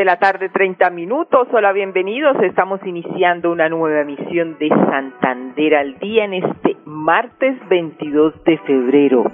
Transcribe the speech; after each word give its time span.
De 0.00 0.06
la 0.06 0.18
tarde, 0.18 0.48
30 0.48 0.88
minutos. 0.88 1.46
Hola, 1.52 1.72
bienvenidos. 1.72 2.34
Estamos 2.42 2.80
iniciando 2.86 3.52
una 3.52 3.68
nueva 3.68 4.00
emisión 4.00 4.56
de 4.58 4.70
Santander 4.70 5.74
al 5.74 5.98
día 5.98 6.24
en 6.24 6.32
este 6.32 6.78
martes 6.86 7.58
22 7.68 8.42
de 8.44 8.56
febrero. 8.60 9.24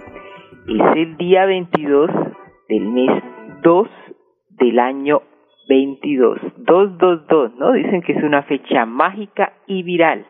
Es 0.66 0.96
el 0.96 1.16
día 1.18 1.46
22 1.46 2.10
del 2.68 2.84
mes 2.88 3.10
2 3.62 3.88
del 4.58 4.80
año 4.80 5.22
22. 5.68 6.40
222, 6.56 7.54
¿no? 7.58 7.70
Dicen 7.70 8.02
que 8.02 8.14
es 8.14 8.24
una 8.24 8.42
fecha 8.42 8.84
mágica 8.86 9.52
y 9.68 9.84
viral. 9.84 10.26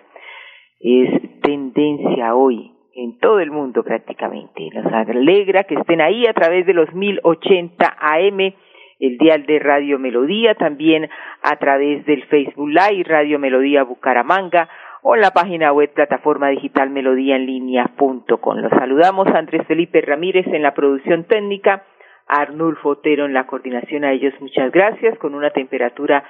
Es 0.80 1.40
tendencia 1.40 2.34
hoy 2.34 2.72
en 2.94 3.18
todo 3.20 3.40
el 3.40 3.50
mundo 3.50 3.82
prácticamente. 3.82 4.68
Nos 4.74 4.92
alegra 4.92 5.64
que 5.64 5.76
estén 5.76 6.02
ahí 6.02 6.26
a 6.26 6.34
través 6.34 6.66
de 6.66 6.74
los 6.74 6.92
1080 6.92 7.96
AM 7.98 8.52
el 8.98 9.18
dial 9.18 9.46
de 9.46 9.58
Radio 9.58 9.98
Melodía, 9.98 10.54
también 10.54 11.08
a 11.42 11.56
través 11.56 12.04
del 12.06 12.24
Facebook 12.24 12.68
Live 12.68 13.04
Radio 13.04 13.38
Melodía 13.38 13.82
Bucaramanga 13.82 14.68
o 15.02 15.14
en 15.14 15.20
la 15.20 15.30
página 15.30 15.72
web 15.72 15.92
plataforma 15.92 16.48
digital 16.48 16.90
melodía 16.90 17.36
en 17.36 17.46
línea 17.46 17.92
punto 17.96 18.38
com. 18.40 18.56
Los 18.58 18.70
saludamos 18.70 19.28
Andrés 19.28 19.66
Felipe 19.66 20.00
Ramírez 20.00 20.46
en 20.48 20.62
la 20.62 20.74
producción 20.74 21.24
técnica, 21.24 21.84
Arnulfo 22.26 22.90
Otero 22.90 23.26
en 23.26 23.34
la 23.34 23.46
coordinación. 23.46 24.04
A 24.04 24.12
ellos 24.12 24.34
muchas 24.40 24.72
gracias 24.72 25.16
con 25.18 25.34
una 25.34 25.50
temperatura 25.50 26.24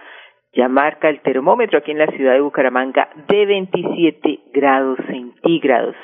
ya 0.52 0.68
marca 0.68 1.08
el 1.08 1.20
termómetro 1.20 1.78
aquí 1.78 1.92
en 1.92 1.98
la 1.98 2.06
ciudad 2.08 2.32
de 2.32 2.40
Bucaramanga 2.40 3.08
de 3.28 3.46
27 3.46 4.40
grados 4.52 4.98
centígrados. 5.06 5.94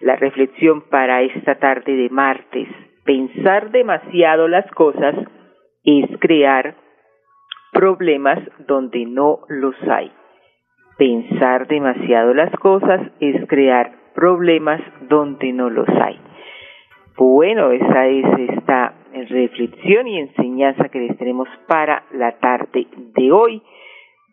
La 0.00 0.16
reflexión 0.16 0.82
para 0.88 1.22
esta 1.22 1.54
tarde 1.56 1.96
de 1.96 2.10
martes, 2.10 2.68
pensar 3.04 3.70
demasiado 3.70 4.48
las 4.48 4.70
cosas 4.72 5.14
es 5.86 6.18
crear 6.18 6.74
problemas 7.72 8.40
donde 8.66 9.06
no 9.06 9.40
los 9.48 9.76
hay. 9.88 10.10
Pensar 10.98 11.68
demasiado 11.68 12.34
las 12.34 12.50
cosas 12.56 13.00
es 13.20 13.46
crear 13.48 13.92
problemas 14.14 14.80
donde 15.08 15.52
no 15.52 15.70
los 15.70 15.88
hay. 15.88 16.18
Bueno, 17.16 17.70
esa 17.70 18.06
es 18.08 18.26
esta 18.50 18.94
reflexión 19.30 20.08
y 20.08 20.18
enseñanza 20.18 20.88
que 20.88 21.00
les 21.00 21.16
tenemos 21.16 21.48
para 21.66 22.02
la 22.12 22.32
tarde 22.38 22.86
de 23.14 23.32
hoy. 23.32 23.62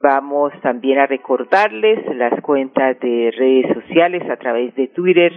Vamos 0.02 0.52
también 0.62 1.00
a 1.00 1.08
recordarles 1.08 2.00
las 2.16 2.42
cuentas 2.42 3.00
de 3.00 3.32
redes 3.38 3.74
sociales 3.74 4.30
a 4.30 4.38
través 4.38 4.76
de 4.76 4.88
Twitter, 4.88 5.32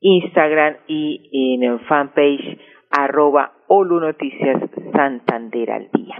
Instagram 0.00 0.76
y 0.88 1.56
en 1.56 1.62
el 1.62 1.78
fanpage 1.80 2.58
arroba 2.90 3.52
Olu 3.68 4.00
Noticias 4.00 4.60
Santander 4.92 5.70
al 5.70 5.90
día. 5.92 6.16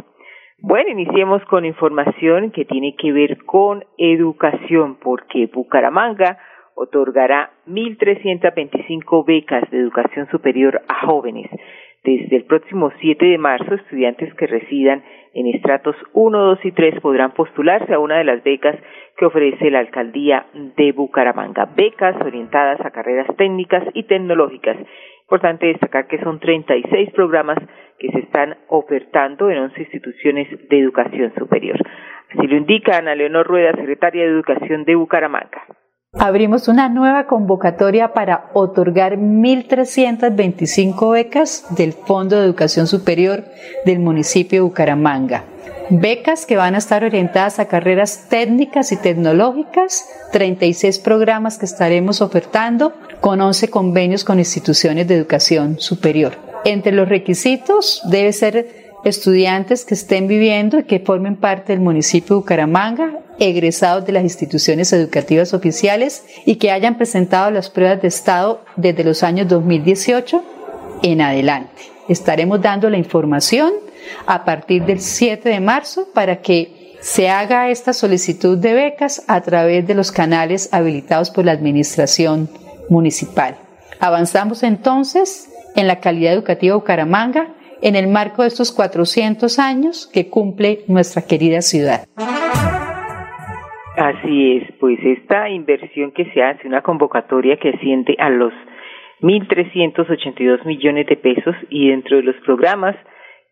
Bueno, 0.62 0.90
iniciemos 0.90 1.42
con 1.46 1.64
información 1.64 2.50
que 2.50 2.64
tiene 2.64 2.94
que 2.96 3.12
ver 3.12 3.44
con 3.44 3.84
educación, 3.96 4.96
porque 4.96 5.46
Bucaramanga 5.52 6.38
otorgará 6.74 7.50
1.325 7.66 9.24
becas 9.26 9.70
de 9.70 9.78
educación 9.78 10.28
superior 10.30 10.82
a 10.88 11.06
jóvenes. 11.06 11.50
Desde 12.04 12.36
el 12.36 12.44
próximo 12.44 12.90
7 13.00 13.26
de 13.26 13.38
marzo, 13.38 13.74
estudiantes 13.74 14.32
que 14.34 14.46
residan 14.46 15.02
en 15.34 15.46
estratos 15.48 15.96
1, 16.14 16.38
2 16.38 16.64
y 16.64 16.72
3 16.72 17.00
podrán 17.00 17.32
postularse 17.32 17.92
a 17.92 17.98
una 17.98 18.18
de 18.18 18.24
las 18.24 18.42
becas 18.42 18.76
que 19.18 19.26
ofrece 19.26 19.70
la 19.70 19.80
alcaldía 19.80 20.46
de 20.54 20.92
Bucaramanga. 20.92 21.66
Becas 21.76 22.16
orientadas 22.24 22.80
a 22.80 22.90
carreras 22.90 23.28
técnicas 23.36 23.84
y 23.92 24.04
tecnológicas 24.04 24.78
Importante 25.30 25.66
destacar 25.66 26.08
que 26.08 26.18
son 26.18 26.40
36 26.40 27.12
programas 27.12 27.56
que 28.00 28.10
se 28.10 28.18
están 28.18 28.56
ofertando 28.66 29.48
en 29.48 29.58
11 29.58 29.80
instituciones 29.80 30.48
de 30.68 30.80
educación 30.80 31.32
superior. 31.38 31.78
Así 32.30 32.48
lo 32.48 32.56
indica 32.56 32.98
Ana 32.98 33.14
Leonor 33.14 33.46
Rueda, 33.46 33.70
secretaria 33.76 34.24
de 34.24 34.30
Educación 34.30 34.82
de 34.82 34.96
Bucaramanga. 34.96 35.62
Abrimos 36.18 36.66
una 36.66 36.88
nueva 36.88 37.28
convocatoria 37.28 38.12
para 38.12 38.50
otorgar 38.52 39.16
1.325 39.16 41.12
becas 41.12 41.64
del 41.70 41.92
Fondo 41.92 42.36
de 42.36 42.46
Educación 42.46 42.88
Superior 42.88 43.44
del 43.86 44.00
municipio 44.00 44.56
de 44.56 44.62
Bucaramanga. 44.62 45.44
Becas 45.88 46.46
que 46.46 46.56
van 46.56 46.74
a 46.74 46.78
estar 46.78 47.04
orientadas 47.04 47.60
a 47.60 47.68
carreras 47.68 48.26
técnicas 48.28 48.90
y 48.90 48.96
tecnológicas, 48.96 50.04
36 50.32 50.98
programas 50.98 51.58
que 51.58 51.66
estaremos 51.66 52.20
ofertando 52.22 52.92
con 53.20 53.40
11 53.40 53.68
convenios 53.68 54.24
con 54.24 54.40
instituciones 54.40 55.06
de 55.06 55.14
educación 55.14 55.78
superior. 55.78 56.32
Entre 56.64 56.90
los 56.90 57.08
requisitos 57.08 58.02
debe 58.10 58.32
ser 58.32 58.89
estudiantes 59.04 59.84
que 59.84 59.94
estén 59.94 60.26
viviendo 60.26 60.78
y 60.78 60.84
que 60.84 61.00
formen 61.00 61.36
parte 61.36 61.72
del 61.72 61.80
municipio 61.80 62.36
de 62.36 62.40
Bucaramanga, 62.40 63.20
egresados 63.38 64.04
de 64.04 64.12
las 64.12 64.22
instituciones 64.22 64.92
educativas 64.92 65.54
oficiales 65.54 66.24
y 66.44 66.56
que 66.56 66.70
hayan 66.70 66.96
presentado 66.96 67.50
las 67.50 67.70
pruebas 67.70 68.02
de 68.02 68.08
estado 68.08 68.62
desde 68.76 69.04
los 69.04 69.22
años 69.22 69.48
2018 69.48 70.42
en 71.02 71.20
adelante. 71.22 71.82
Estaremos 72.08 72.60
dando 72.60 72.90
la 72.90 72.98
información 72.98 73.72
a 74.26 74.44
partir 74.44 74.84
del 74.84 75.00
7 75.00 75.48
de 75.48 75.60
marzo 75.60 76.08
para 76.12 76.42
que 76.42 76.96
se 77.00 77.30
haga 77.30 77.70
esta 77.70 77.94
solicitud 77.94 78.58
de 78.58 78.74
becas 78.74 79.22
a 79.26 79.40
través 79.40 79.86
de 79.86 79.94
los 79.94 80.12
canales 80.12 80.68
habilitados 80.72 81.30
por 81.30 81.46
la 81.46 81.52
Administración 81.52 82.50
Municipal. 82.90 83.56
Avanzamos 84.00 84.62
entonces 84.62 85.48
en 85.76 85.86
la 85.86 86.00
calidad 86.00 86.34
educativa 86.34 86.74
de 86.74 86.80
Bucaramanga 86.80 87.54
en 87.82 87.96
el 87.96 88.08
marco 88.08 88.42
de 88.42 88.48
estos 88.48 88.72
400 88.72 89.58
años 89.58 90.10
que 90.12 90.28
cumple 90.28 90.80
nuestra 90.88 91.22
querida 91.26 91.60
ciudad. 91.60 92.06
Así 93.96 94.56
es, 94.56 94.72
pues 94.78 94.98
esta 95.04 95.48
inversión 95.50 96.12
que 96.12 96.24
se 96.32 96.42
hace, 96.42 96.66
una 96.66 96.82
convocatoria 96.82 97.56
que 97.58 97.70
asciende 97.70 98.16
a 98.18 98.30
los 98.30 98.52
1.382 99.20 100.64
millones 100.64 101.06
de 101.06 101.16
pesos 101.16 101.54
y 101.68 101.90
dentro 101.90 102.16
de 102.16 102.22
los 102.22 102.36
programas 102.46 102.96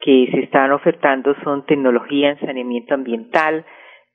que 0.00 0.28
se 0.30 0.40
están 0.40 0.72
ofertando 0.72 1.34
son 1.44 1.66
tecnología 1.66 2.30
en 2.30 2.40
saneamiento 2.40 2.94
ambiental, 2.94 3.66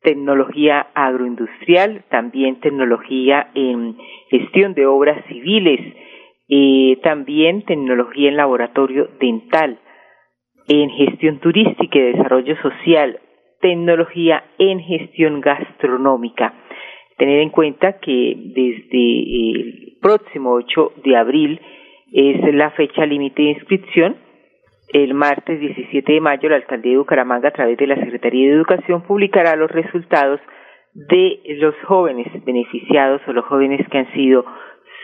tecnología 0.02 0.88
agroindustrial, 0.94 2.04
también 2.10 2.60
tecnología 2.60 3.50
en 3.54 3.98
gestión 4.30 4.74
de 4.74 4.86
obras 4.86 5.24
civiles, 5.28 5.80
eh, 6.50 7.00
también 7.04 7.64
tecnología 7.66 8.30
en 8.30 8.38
laboratorio 8.38 9.10
dental, 9.20 9.80
en 10.68 10.90
gestión 10.92 11.40
turística 11.40 12.00
y 12.00 12.14
desarrollo 12.14 12.56
social, 12.62 13.20
tecnología 13.60 14.44
en 14.58 14.80
gestión 14.80 15.42
gastronómica. 15.42 16.54
Tener 17.18 17.42
en 17.42 17.50
cuenta 17.50 18.00
que 18.00 18.36
desde 18.38 19.52
el 19.52 19.98
próximo 20.02 20.54
8 20.54 20.94
de 21.04 21.16
abril 21.16 21.62
es 22.12 22.54
la 22.54 22.72
fecha 22.72 23.06
límite 23.06 23.42
de 23.42 23.50
inscripción 23.50 24.16
el 24.94 25.16
martes 25.16 25.60
17 25.60 26.14
de 26.14 26.22
mayo, 26.22 26.50
la 26.50 26.58
alcaldía 26.58 26.92
de 26.92 26.98
Bucaramanga, 27.00 27.50
a 27.50 27.54
través 27.54 27.78
de 27.78 27.88
la 27.88 27.96
Secretaría 27.96 28.48
de 28.48 28.56
Educación, 28.56 29.02
publicará 29.02 29.56
los 29.56 29.72
resultados 29.72 30.40
de 30.94 31.40
los 31.58 31.74
jóvenes 31.86 32.28
beneficiados 32.46 33.22
o 33.28 33.34
los 33.34 33.44
jóvenes 33.46 33.88
que 33.90 33.98
han 33.98 34.12
sido 34.14 34.46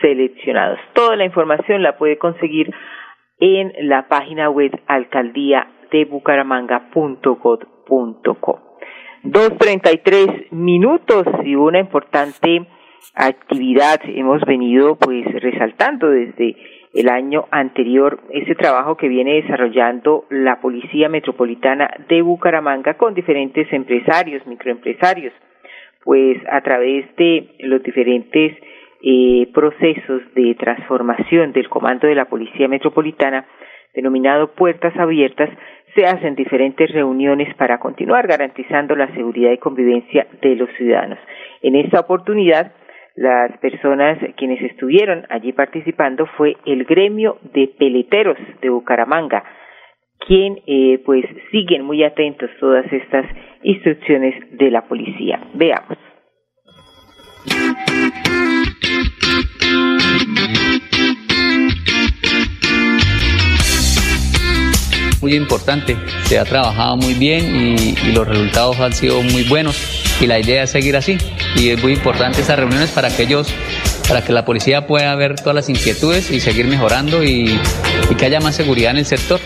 seleccionados. 0.00 0.78
Toda 0.94 1.16
la 1.16 1.24
información 1.24 1.82
la 1.82 1.98
puede 1.98 2.18
conseguir 2.18 2.72
en 3.40 3.72
la 3.88 4.06
página 4.08 4.50
web 4.50 4.78
alcaldía 4.86 5.66
de 5.90 6.04
bucaramanga.gov.co. 6.04 8.60
Dos 9.22 9.58
treinta 9.58 9.92
y 9.92 9.98
tres 9.98 10.28
minutos 10.50 11.26
y 11.44 11.54
una 11.54 11.80
importante 11.80 12.66
actividad 13.14 14.00
hemos 14.04 14.42
venido 14.42 14.96
pues 14.96 15.26
resaltando 15.42 16.08
desde 16.08 16.56
el 16.94 17.08
año 17.08 17.46
anterior, 17.50 18.20
ese 18.30 18.54
trabajo 18.54 18.96
que 18.96 19.08
viene 19.08 19.42
desarrollando 19.42 20.24
la 20.28 20.60
Policía 20.60 21.08
Metropolitana 21.08 21.90
de 22.08 22.22
Bucaramanga 22.22 22.94
con 22.94 23.14
diferentes 23.14 23.72
empresarios, 23.72 24.44
microempresarios, 24.46 25.32
pues 26.02 26.38
a 26.50 26.60
través 26.62 27.04
de 27.16 27.54
los 27.60 27.82
diferentes 27.82 28.56
eh, 29.02 29.48
procesos 29.54 30.22
de 30.34 30.54
transformación 30.56 31.52
del 31.52 31.68
comando 31.68 32.06
de 32.06 32.14
la 32.14 32.26
Policía 32.26 32.68
Metropolitana, 32.68 33.46
denominado 33.94 34.54
Puertas 34.54 34.96
Abiertas, 34.96 35.50
se 35.94 36.04
hacen 36.04 36.34
diferentes 36.34 36.90
reuniones 36.92 37.54
para 37.56 37.78
continuar 37.78 38.26
garantizando 38.26 38.94
la 38.94 39.12
seguridad 39.14 39.52
y 39.52 39.58
convivencia 39.58 40.26
de 40.40 40.54
los 40.54 40.70
ciudadanos. 40.76 41.18
En 41.62 41.74
esta 41.76 42.00
oportunidad, 42.00 42.72
las 43.16 43.56
personas 43.58 44.18
quienes 44.36 44.62
estuvieron 44.62 45.26
allí 45.30 45.52
participando 45.52 46.26
fue 46.36 46.56
el 46.64 46.84
gremio 46.84 47.38
de 47.52 47.68
peleteros 47.78 48.38
de 48.60 48.70
Bucaramanga, 48.70 49.44
quien 50.26 50.60
eh, 50.66 51.02
pues 51.04 51.24
siguen 51.50 51.84
muy 51.84 52.04
atentos 52.04 52.50
todas 52.60 52.90
estas 52.92 53.26
instrucciones 53.62 54.34
de 54.56 54.70
la 54.70 54.82
policía. 54.82 55.40
Veamos. 55.54 55.98
Muy 65.20 65.34
importante, 65.34 65.96
se 66.24 66.38
ha 66.38 66.44
trabajado 66.44 66.96
muy 66.96 67.14
bien 67.14 67.76
y, 67.78 68.12
los 68.12 68.26
resultados 68.26 68.80
han 68.80 68.94
sido 68.94 69.22
muy 69.22 69.44
buenos 69.44 69.76
y 70.20 70.26
la 70.26 70.38
idea 70.38 70.62
es 70.62 70.70
seguir 70.70 70.96
así 70.96 71.18
y 71.56 71.70
es 71.70 71.82
muy 71.82 71.92
importante 71.92 72.40
estas 72.40 72.58
reuniones 72.58 72.90
para 72.90 73.14
que 73.14 73.24
ellos 73.24 73.48
para 74.08 74.24
que 74.24 74.32
la 74.32 74.44
policía 74.44 74.86
pueda 74.86 75.14
ver 75.14 75.36
todas 75.36 75.54
las 75.54 75.68
inquietudes 75.68 76.30
y 76.30 76.40
seguir 76.40 76.66
mejorando 76.66 77.22
y 77.22 77.58
que 78.18 78.26
haya 78.26 78.40
más 78.40 78.56
seguridad 78.56 78.90
en 78.90 78.98
el 78.98 79.06
sector. 79.06 79.40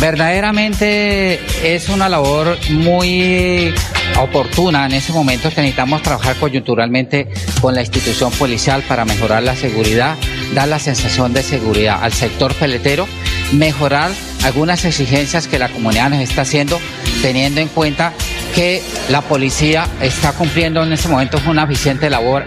Verdaderamente 0.00 1.40
es 1.62 1.88
una 1.88 2.08
labor 2.08 2.58
muy 2.70 3.72
oportuna 4.20 4.86
en 4.86 4.92
ese 4.92 5.12
momento 5.12 5.48
necesitamos 5.48 6.02
trabajar 6.02 6.36
coyunturalmente 6.36 7.28
con 7.60 7.74
la 7.74 7.80
institución 7.80 8.30
policial 8.32 8.82
para 8.82 9.04
mejorar 9.04 9.42
la 9.42 9.56
seguridad, 9.56 10.16
dar 10.54 10.68
la 10.68 10.78
sensación 10.78 11.32
de 11.32 11.42
seguridad 11.42 11.98
al 12.02 12.12
sector 12.12 12.54
peletero, 12.54 13.08
mejorar 13.52 14.10
algunas 14.44 14.84
exigencias 14.84 15.48
que 15.48 15.58
la 15.58 15.68
comunidad 15.68 16.10
nos 16.10 16.20
está 16.20 16.42
haciendo, 16.42 16.80
teniendo 17.22 17.60
en 17.60 17.68
cuenta 17.68 18.12
que 18.54 18.82
la 19.08 19.22
policía 19.22 19.88
está 20.00 20.32
cumpliendo 20.32 20.82
en 20.82 20.92
ese 20.92 21.08
momento 21.08 21.40
una 21.46 21.64
eficiente 21.64 22.08
labor 22.08 22.44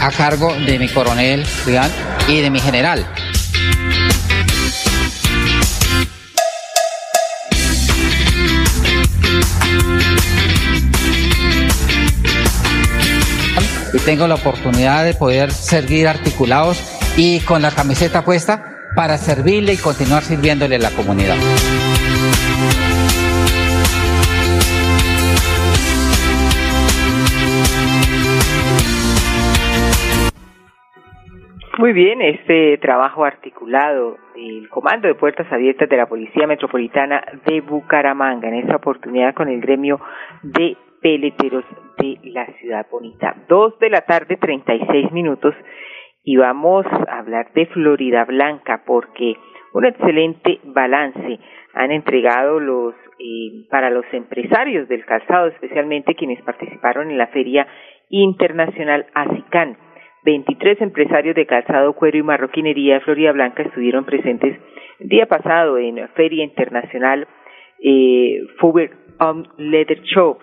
a 0.00 0.10
cargo 0.10 0.54
de 0.54 0.78
mi 0.78 0.88
coronel 0.88 1.44
y 2.28 2.40
de 2.40 2.50
mi 2.50 2.60
general. 2.60 3.06
Y 13.92 13.98
tengo 14.04 14.26
la 14.26 14.34
oportunidad 14.34 15.04
de 15.04 15.14
poder 15.14 15.50
seguir 15.50 16.08
articulados 16.08 16.82
y 17.16 17.40
con 17.40 17.62
la 17.62 17.70
camiseta 17.70 18.24
puesta 18.24 18.62
para 18.94 19.16
servirle 19.16 19.74
y 19.74 19.76
continuar 19.76 20.22
sirviéndole 20.22 20.76
a 20.76 20.78
la 20.78 20.90
comunidad. 20.90 21.36
Muy 31.78 31.92
bien, 31.92 32.20
este 32.20 32.76
trabajo 32.78 33.24
articulado 33.24 34.16
del 34.34 34.68
Comando 34.68 35.06
de 35.06 35.14
Puertas 35.14 35.46
Abiertas 35.52 35.88
de 35.88 35.96
la 35.96 36.06
Policía 36.06 36.48
Metropolitana 36.48 37.22
de 37.46 37.60
Bucaramanga, 37.60 38.48
en 38.48 38.54
esta 38.54 38.76
oportunidad 38.76 39.32
con 39.32 39.48
el 39.48 39.60
gremio 39.60 40.00
de 40.42 40.76
peleteros 41.00 41.64
de 41.98 42.18
la 42.24 42.46
ciudad 42.58 42.86
bonita. 42.90 43.34
Dos 43.48 43.78
de 43.78 43.90
la 43.90 44.02
tarde, 44.02 44.36
treinta 44.36 44.74
y 44.74 44.84
seis 44.90 45.10
minutos, 45.12 45.54
y 46.24 46.36
vamos 46.36 46.86
a 46.86 47.18
hablar 47.18 47.52
de 47.54 47.66
Florida 47.66 48.24
Blanca 48.24 48.82
porque 48.86 49.34
un 49.72 49.84
excelente 49.84 50.60
balance 50.64 51.38
han 51.74 51.92
entregado 51.92 52.60
los 52.60 52.94
eh, 53.18 53.66
para 53.70 53.90
los 53.90 54.04
empresarios 54.12 54.88
del 54.88 55.04
calzado, 55.04 55.48
especialmente 55.48 56.14
quienes 56.14 56.42
participaron 56.42 57.10
en 57.10 57.18
la 57.18 57.26
Feria 57.28 57.66
Internacional 58.10 59.06
ASICAN 59.14 59.76
23 60.24 60.80
empresarios 60.82 61.34
de 61.34 61.46
calzado, 61.46 61.94
cuero 61.94 62.18
y 62.18 62.22
marroquinería 62.22 62.94
de 62.94 63.00
Florida 63.00 63.32
Blanca 63.32 63.62
estuvieron 63.62 64.04
presentes 64.04 64.58
el 64.98 65.08
día 65.08 65.26
pasado 65.26 65.78
en 65.78 65.96
la 65.96 66.08
Feria 66.08 66.44
Internacional 66.44 67.26
eh, 67.82 68.42
Fover 68.58 68.90
Leather 69.56 70.02
Show 70.02 70.38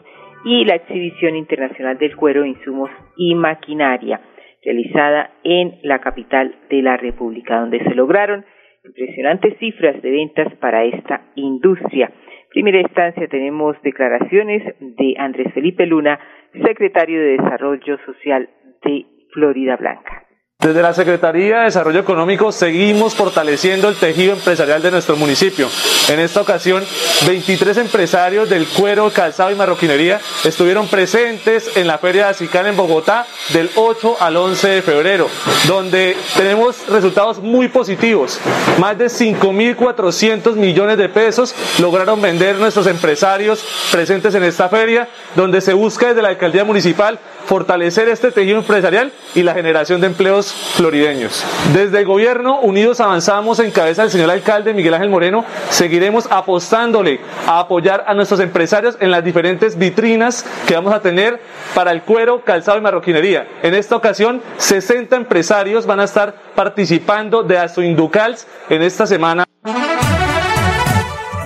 y 0.46 0.64
la 0.64 0.76
exhibición 0.76 1.36
internacional 1.36 1.98
del 1.98 2.16
cuero, 2.16 2.46
insumos 2.46 2.92
y 3.18 3.34
maquinaria 3.36 4.22
realizada 4.64 5.32
en 5.44 5.80
la 5.84 6.00
capital 6.00 6.56
de 6.70 6.82
la 6.82 6.98
República, 6.98 7.60
donde 7.60 7.84
se 7.84 7.96
lograron 7.96 8.46
impresionantes 8.84 9.58
cifras 9.58 10.02
de 10.02 10.12
ventas 10.12 10.54
para 10.58 10.84
esta 10.84 11.22
industria. 11.36 12.08
En 12.08 12.50
primera 12.50 12.80
instancia 12.80 13.28
tenemos 13.28 13.76
declaraciones 13.82 14.64
de 14.80 15.16
Andrés 15.18 15.54
Felipe 15.54 15.86
Luna, 15.86 16.20
secretario 16.64 17.20
de 17.20 17.38
Desarrollo 17.38 17.98
Social 18.06 18.50
de 18.84 19.06
Florida 19.34 19.76
Blanca. 19.76 20.25
Desde 20.66 20.82
la 20.82 20.96
Secretaría 20.96 21.60
de 21.60 21.66
Desarrollo 21.66 22.00
Económico 22.00 22.52
seguimos 22.52 23.14
fortaleciendo 23.14 23.88
el 23.88 23.98
tejido 23.98 24.34
empresarial 24.34 24.82
de 24.82 24.90
nuestro 24.90 25.16
municipio. 25.16 25.70
En 26.10 26.20
esta 26.20 26.42
ocasión, 26.42 26.84
23 27.28 27.78
empresarios 27.78 28.50
del 28.50 28.66
cuero, 28.66 29.12
calzado 29.12 29.52
y 29.52 29.56
marroquinería 29.56 30.20
estuvieron 30.44 30.88
presentes 30.88 31.78
en 31.78 31.86
la 31.86 32.00
Feria 32.00 32.24
de 32.24 32.30
Acicán 32.32 32.66
en 32.66 32.76
Bogotá 32.76 33.28
del 33.54 33.70
8 33.76 34.18
al 34.20 34.38
11 34.38 34.68
de 34.68 34.82
febrero, 34.82 35.30
donde 35.68 36.18
tenemos 36.36 36.88
resultados 36.88 37.44
muy 37.44 37.68
positivos. 37.68 38.40
Más 38.80 38.98
de 38.98 39.06
5.400 39.06 40.56
millones 40.56 40.98
de 40.98 41.10
pesos 41.10 41.54
lograron 41.80 42.20
vender 42.22 42.56
nuestros 42.56 42.88
empresarios 42.88 43.64
presentes 43.92 44.34
en 44.34 44.44
esta 44.44 44.68
feria, 44.70 45.10
donde 45.36 45.62
se 45.62 45.74
busca 45.74 46.08
desde 46.08 46.24
la 46.24 46.30
alcaldía 46.30 46.64
municipal 46.64 47.20
fortalecer 47.46 48.10
este 48.10 48.32
tejido 48.32 48.60
empresarial 48.60 49.12
y 49.34 49.44
la 49.44 49.54
generación 49.54 50.02
de 50.02 50.08
empleos 50.08 50.52
florideños. 50.76 51.46
Desde 51.74 52.00
el 52.00 52.06
gobierno 52.06 52.60
Unidos 52.60 53.00
Avanzamos 53.00 53.60
en 53.60 53.72
cabeza 53.72 54.02
del 54.04 54.12
señor 54.12 54.32
alcalde 54.32 54.74
Miguel 54.74 54.94
Ángel 54.94 55.10
Moreno, 55.10 55.46
seguiremos 55.70 56.32
apostándole 56.32 57.20
a 57.48 57.60
apoyar 57.60 58.04
a 58.08 58.14
nuestros 58.14 58.40
empresarios 58.40 58.98
en 59.00 59.12
las 59.12 59.24
diferentes 59.24 59.78
vitrinas 59.78 60.44
que 60.68 60.76
vamos 60.76 60.94
a 60.94 61.02
tener 61.02 61.40
para 61.74 61.92
el 61.92 62.02
cuero, 62.02 62.42
calzado 62.44 62.78
y 62.78 62.82
marroquinería. 62.82 63.48
En 63.62 63.74
esta 63.74 63.96
ocasión, 63.96 64.42
60 64.58 65.16
empresarios 65.16 65.86
van 65.86 66.00
a 66.00 66.06
estar 66.06 66.36
participando 66.56 67.44
de 67.44 67.58
Azuinducals 67.58 68.48
en 68.70 68.82
esta 68.82 69.06
semana. 69.06 69.46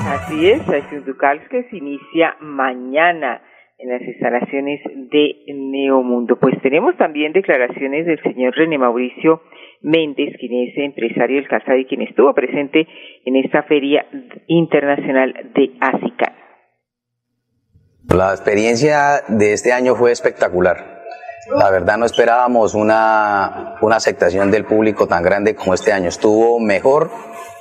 Así 0.08 0.50
es, 0.50 0.62
Azuinducals 0.62 1.48
que 1.50 1.64
se 1.70 1.78
inicia 1.78 2.36
mañana 2.40 3.42
en 3.80 3.90
las 3.90 4.02
instalaciones 4.02 4.82
de 4.84 5.36
Neomundo. 5.56 6.38
Pues 6.38 6.62
tenemos 6.62 6.98
también 6.98 7.32
declaraciones 7.32 8.06
del 8.06 8.22
señor 8.22 8.54
René 8.56 8.78
Mauricio 8.78 9.42
Méndez, 9.82 10.36
quien 10.38 10.68
es 10.68 10.78
empresario 10.78 11.38
del 11.38 11.48
calzado 11.48 11.78
y 11.78 11.86
quien 11.86 12.02
estuvo 12.02 12.34
presente 12.34 12.86
en 13.26 13.36
esta 13.38 13.64
feria 13.64 14.06
internacional 14.48 15.34
de 15.56 15.72
ASICA. 15.80 16.34
La 18.14 18.32
experiencia 18.32 19.22
de 19.30 19.54
este 19.54 19.72
año 19.72 19.96
fue 19.96 20.12
espectacular. 20.12 21.00
La 21.58 21.72
verdad 21.72 21.98
no 21.98 22.06
esperábamos 22.06 22.76
una, 22.76 23.76
una 23.82 23.96
aceptación 23.96 24.52
del 24.52 24.66
público 24.66 25.08
tan 25.08 25.24
grande 25.24 25.56
como 25.56 25.74
este 25.74 25.94
año. 25.94 26.10
Estuvo 26.10 26.60
mejor 26.60 27.10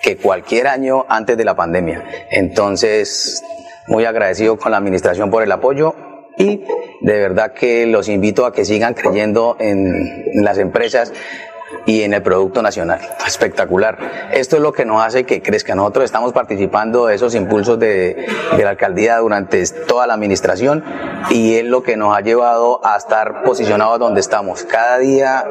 que 0.03 0.17
cualquier 0.17 0.67
año 0.67 1.05
antes 1.09 1.37
de 1.37 1.45
la 1.45 1.55
pandemia. 1.55 2.03
Entonces, 2.31 3.43
muy 3.89 4.05
agradecido 4.05 4.57
con 4.57 4.73
la 4.73 4.79
administración 4.79 5.31
por 5.31 5.43
el 5.43 5.53
apoyo 5.53 5.95
y 6.37 6.63
de 7.01 7.19
verdad 7.19 7.53
que 7.53 7.87
los 7.87 8.09
invito 8.09 8.47
a 8.47 8.53
que 8.53 8.65
sigan 8.65 8.95
creyendo 8.95 9.57
en, 9.59 10.25
las 10.43 10.59
empresas 10.59 11.13
y 11.87 12.03
en 12.03 12.15
el 12.15 12.23
producto 12.23 12.63
nacional. 12.63 13.01
Espectacular. 13.27 13.99
Esto 14.33 14.57
es 14.57 14.63
lo 14.63 14.73
que 14.73 14.85
nos 14.85 15.03
hace 15.03 15.25
que 15.25 15.43
crezca. 15.43 15.75
Nosotros 15.75 16.05
estamos 16.05 16.33
participando 16.33 17.07
de 17.07 17.15
esos 17.15 17.35
impulsos 17.35 17.79
de, 17.79 18.27
de, 18.57 18.65
la 18.65 18.71
alcaldía 18.71 19.19
durante 19.19 19.65
toda 19.87 20.07
la 20.07 20.15
administración 20.15 20.85
y 21.31 21.57
es 21.57 21.65
lo 21.65 21.83
que 21.83 21.97
nos 21.97 22.17
ha 22.17 22.21
llevado 22.21 22.85
a 22.85 22.97
estar 22.97 23.43
posicionados 23.43 23.99
donde 23.99 24.21
estamos. 24.21 24.65
Cada 24.65 24.99
día 24.99 25.45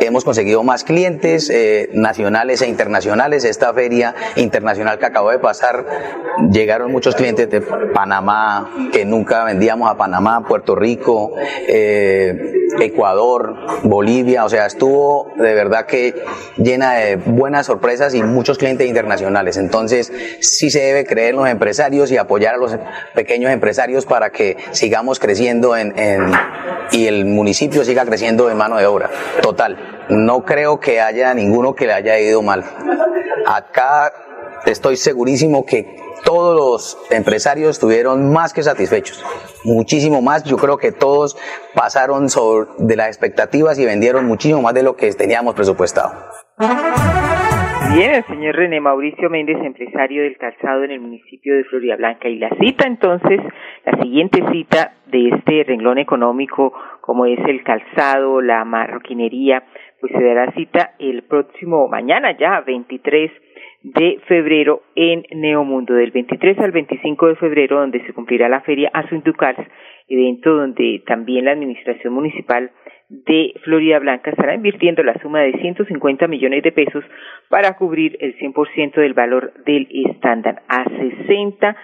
hemos 0.00 0.24
conseguido 0.24 0.62
más 0.62 0.84
clientes 0.84 1.50
eh, 1.50 1.90
nacionales 1.92 2.62
e 2.62 2.68
internacionales. 2.68 3.44
Esta 3.44 3.72
feria 3.72 4.14
internacional 4.36 4.98
que 4.98 5.06
acabó 5.06 5.30
de 5.30 5.38
pasar, 5.38 5.86
llegaron 6.50 6.92
muchos 6.92 7.14
clientes 7.14 7.48
de 7.50 7.60
Panamá, 7.60 8.70
que 8.92 9.04
nunca 9.04 9.44
vendíamos 9.44 9.90
a 9.90 9.96
Panamá, 9.96 10.44
Puerto 10.46 10.74
Rico, 10.74 11.32
eh, 11.68 12.55
Ecuador, 12.80 13.54
Bolivia, 13.84 14.44
o 14.44 14.48
sea, 14.48 14.66
estuvo 14.66 15.32
de 15.36 15.54
verdad 15.54 15.86
que 15.86 16.14
llena 16.56 16.94
de 16.94 17.16
buenas 17.16 17.66
sorpresas 17.66 18.14
y 18.14 18.22
muchos 18.22 18.58
clientes 18.58 18.86
internacionales. 18.86 19.56
Entonces, 19.56 20.12
sí 20.40 20.70
se 20.70 20.80
debe 20.80 21.04
creer 21.04 21.30
en 21.30 21.36
los 21.36 21.48
empresarios 21.48 22.10
y 22.12 22.16
apoyar 22.16 22.54
a 22.54 22.58
los 22.58 22.76
pequeños 23.14 23.50
empresarios 23.50 24.06
para 24.06 24.30
que 24.30 24.56
sigamos 24.72 25.18
creciendo 25.18 25.76
en, 25.76 25.98
en 25.98 26.32
y 26.92 27.06
el 27.06 27.24
municipio 27.24 27.84
siga 27.84 28.04
creciendo 28.04 28.46
de 28.46 28.54
mano 28.54 28.76
de 28.76 28.86
obra. 28.86 29.10
Total. 29.42 30.04
No 30.08 30.44
creo 30.44 30.78
que 30.78 31.00
haya 31.00 31.34
ninguno 31.34 31.74
que 31.74 31.86
le 31.86 31.92
haya 31.92 32.18
ido 32.18 32.42
mal. 32.42 32.64
Acá 33.46 34.12
estoy 34.66 34.96
segurísimo 34.96 35.64
que 35.64 35.86
todos 36.24 36.56
los 36.56 37.12
empresarios 37.12 37.70
estuvieron 37.70 38.32
más 38.32 38.52
que 38.52 38.62
satisfechos, 38.62 39.24
muchísimo 39.64 40.22
más. 40.22 40.44
Yo 40.44 40.56
creo 40.56 40.76
que 40.76 40.92
todos 40.92 41.36
pasaron 41.74 42.28
sobre 42.28 42.68
de 42.78 42.96
las 42.96 43.08
expectativas 43.08 43.78
y 43.78 43.84
vendieron 43.84 44.26
muchísimo 44.26 44.60
más 44.62 44.74
de 44.74 44.82
lo 44.82 44.96
que 44.96 45.10
teníamos 45.12 45.54
presupuestado. 45.54 46.12
Bien, 47.94 48.14
el 48.14 48.24
señor 48.26 48.56
René 48.56 48.80
Mauricio 48.80 49.30
Méndez, 49.30 49.58
empresario 49.62 50.24
del 50.24 50.36
calzado 50.36 50.82
en 50.82 50.90
el 50.90 51.00
municipio 51.00 51.56
de 51.56 51.64
Florida 51.64 51.96
Blanca. 51.96 52.28
Y 52.28 52.38
la 52.38 52.50
cita 52.60 52.86
entonces, 52.86 53.40
la 53.84 54.02
siguiente 54.02 54.42
cita 54.50 54.94
de 55.06 55.28
este 55.28 55.64
renglón 55.64 55.98
económico, 55.98 56.72
como 57.00 57.26
es 57.26 57.38
el 57.46 57.62
calzado, 57.62 58.40
la 58.40 58.64
marroquinería, 58.64 59.62
pues 60.00 60.12
se 60.12 60.22
dará 60.22 60.52
cita 60.52 60.94
el 60.98 61.22
próximo 61.22 61.86
mañana 61.88 62.36
ya, 62.36 62.60
23 62.60 63.30
de 63.94 64.18
febrero 64.26 64.82
en 64.96 65.24
Neomundo, 65.30 65.94
del 65.94 66.10
23 66.10 66.58
al 66.58 66.72
25 66.72 67.28
de 67.28 67.36
febrero, 67.36 67.78
donde 67.78 68.04
se 68.04 68.12
cumplirá 68.12 68.48
la 68.48 68.60
feria 68.62 68.90
Asuntucars, 68.92 69.64
evento 70.08 70.56
donde 70.56 71.04
también 71.06 71.44
la 71.44 71.52
administración 71.52 72.12
municipal 72.12 72.72
de 73.08 73.54
Florida 73.62 74.00
Blanca 74.00 74.30
estará 74.30 74.56
invirtiendo 74.56 75.04
la 75.04 75.16
suma 75.20 75.40
de 75.42 75.52
150 75.52 76.26
millones 76.26 76.64
de 76.64 76.72
pesos 76.72 77.04
para 77.48 77.76
cubrir 77.76 78.16
el 78.20 78.36
100% 78.38 78.94
del 78.94 79.14
valor 79.14 79.52
del 79.64 79.86
estándar 80.10 80.62
a 80.66 80.82
60 80.82 81.76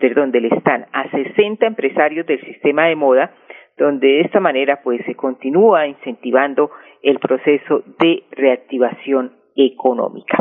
perdón, 0.00 0.32
del 0.32 0.52
stand 0.52 0.86
a 0.92 1.10
60 1.10 1.66
empresarios 1.66 2.26
del 2.26 2.44
sistema 2.44 2.88
de 2.88 2.96
moda 2.96 3.32
donde 3.78 4.06
de 4.06 4.20
esta 4.20 4.40
manera 4.40 4.82
pues 4.82 5.00
se 5.06 5.14
continúa 5.14 5.86
incentivando 5.86 6.70
el 7.02 7.18
proceso 7.18 7.82
de 7.98 8.24
reactivación 8.32 9.32
económica. 9.56 10.38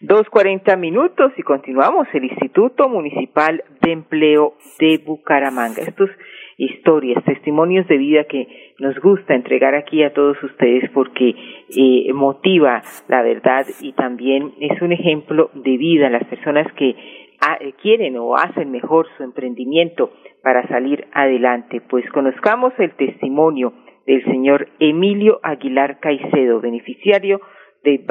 Dos 0.00 0.28
cuarenta 0.28 0.76
minutos 0.76 1.32
y 1.38 1.42
continuamos. 1.42 2.06
El 2.12 2.24
Instituto 2.24 2.86
Municipal 2.86 3.64
de 3.80 3.92
Empleo 3.92 4.52
de 4.78 4.98
Bucaramanga. 4.98 5.80
Estos 5.80 6.10
historias, 6.58 7.24
testimonios 7.24 7.88
de 7.88 7.96
vida 7.96 8.24
que 8.24 8.74
nos 8.78 8.98
gusta 9.00 9.34
entregar 9.34 9.74
aquí 9.74 10.02
a 10.02 10.12
todos 10.12 10.36
ustedes 10.42 10.90
porque 10.90 11.34
eh, 11.74 12.12
motiva 12.12 12.82
la 13.08 13.22
verdad 13.22 13.64
y 13.80 13.94
también 13.94 14.52
es 14.60 14.82
un 14.82 14.92
ejemplo 14.92 15.50
de 15.54 15.78
vida 15.78 16.10
las 16.10 16.24
personas 16.24 16.70
que 16.74 16.94
ah, 17.40 17.56
quieren 17.80 18.18
o 18.18 18.36
hacen 18.36 18.70
mejor 18.70 19.06
su 19.16 19.22
emprendimiento 19.22 20.12
para 20.42 20.68
salir 20.68 21.06
adelante. 21.12 21.80
Pues 21.80 22.04
conozcamos 22.10 22.74
el 22.76 22.94
testimonio 22.96 23.72
del 24.06 24.22
señor 24.24 24.68
Emilio 24.78 25.40
Aguilar 25.42 26.00
Caicedo, 26.00 26.60
beneficiario 26.60 27.40
de 27.82 28.04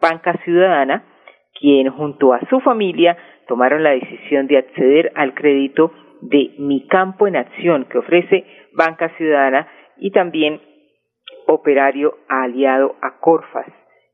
Banca 0.00 0.38
Ciudadana, 0.44 1.04
quien 1.58 1.90
junto 1.90 2.32
a 2.32 2.40
su 2.48 2.60
familia 2.60 3.16
tomaron 3.46 3.82
la 3.82 3.90
decisión 3.90 4.46
de 4.46 4.58
acceder 4.58 5.12
al 5.14 5.34
crédito 5.34 5.92
de 6.22 6.52
Mi 6.58 6.86
Campo 6.86 7.26
en 7.26 7.36
Acción 7.36 7.84
que 7.84 7.98
ofrece 7.98 8.44
Banca 8.72 9.10
Ciudadana 9.16 9.68
y 9.98 10.10
también 10.10 10.60
operario 11.46 12.14
aliado 12.28 12.96
a 13.02 13.20
Corfas. 13.20 13.66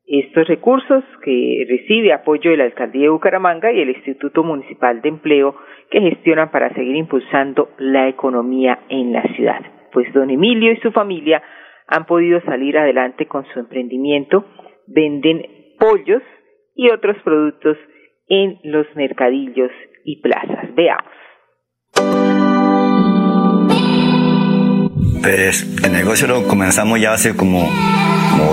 Estos 0.07 0.49
recursos 0.49 1.05
que 1.23 1.65
recibe 1.69 2.13
apoyo 2.13 2.51
de 2.51 2.57
la 2.57 2.65
Alcaldía 2.65 3.03
de 3.03 3.11
Bucaramanga 3.11 3.71
y 3.71 3.81
el 3.81 3.91
Instituto 3.91 4.43
Municipal 4.43 5.01
de 5.03 5.09
Empleo 5.09 5.55
que 5.89 6.01
gestionan 6.01 6.51
para 6.51 6.75
seguir 6.75 6.97
impulsando 6.97 7.71
la 7.79 8.09
economía 8.09 8.81
en 8.89 9.13
la 9.13 9.23
ciudad. 9.35 9.61
Pues 9.93 10.13
don 10.13 10.31
Emilio 10.31 10.73
y 10.73 10.77
su 10.79 10.91
familia 10.91 11.43
han 11.87 12.07
podido 12.07 12.41
salir 12.41 12.77
adelante 12.77 13.27
con 13.27 13.45
su 13.47 13.61
emprendimiento, 13.61 14.45
venden 14.89 15.47
pollos 15.79 16.23
y 16.75 16.91
otros 16.91 17.17
productos 17.25 17.77
en 18.29 18.59
los 18.65 18.87
mercadillos 18.95 19.71
y 20.05 20.21
plazas. 20.21 20.75
Veamos. 20.75 21.13
Pues 25.23 25.85
el 25.85 25.93
negocio 25.93 26.27
lo 26.27 26.47
comenzamos 26.49 26.99
ya 27.01 27.13
hace 27.13 27.37
como, 27.37 27.69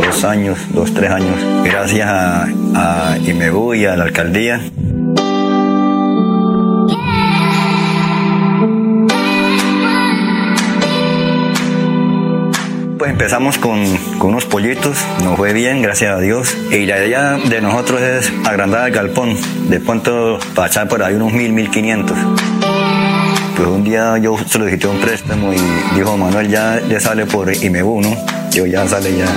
dos 0.05 0.25
años, 0.25 0.57
dos, 0.73 0.93
tres 0.93 1.09
años, 1.11 1.35
gracias 1.63 2.07
a, 2.07 2.43
a 2.75 3.17
IMEBU 3.19 3.75
y 3.75 3.85
a 3.85 3.95
la 3.95 4.03
alcaldía. 4.03 4.59
Pues 12.97 13.11
empezamos 13.11 13.57
con, 13.59 13.85
con, 14.17 14.29
unos 14.29 14.45
pollitos, 14.45 14.97
nos 15.23 15.37
fue 15.37 15.53
bien, 15.53 15.83
gracias 15.83 16.15
a 16.15 16.19
Dios. 16.19 16.57
Y 16.71 16.85
la 16.85 17.05
idea 17.05 17.37
de 17.37 17.61
nosotros 17.61 18.01
es 18.01 18.31
agrandar 18.43 18.87
el 18.87 18.93
galpón, 18.93 19.37
de 19.69 19.79
pronto 19.79 20.39
echar 20.65 20.87
por 20.87 21.03
ahí 21.03 21.13
unos 21.13 21.31
mil, 21.31 21.53
mil 21.53 21.69
quinientos. 21.69 22.17
Pues 23.55 23.67
un 23.67 23.83
día 23.83 24.17
yo 24.17 24.37
solicité 24.47 24.87
un 24.87 24.99
préstamo 24.99 25.53
y 25.53 25.59
dijo, 25.95 26.17
Manuel, 26.17 26.47
ya, 26.47 26.81
ya 26.89 26.99
sale 26.99 27.25
por 27.27 27.53
IMEBU, 27.53 28.01
¿no? 28.01 28.15
Yo 28.51 28.65
ya 28.65 28.87
sale 28.87 29.15
ya. 29.15 29.27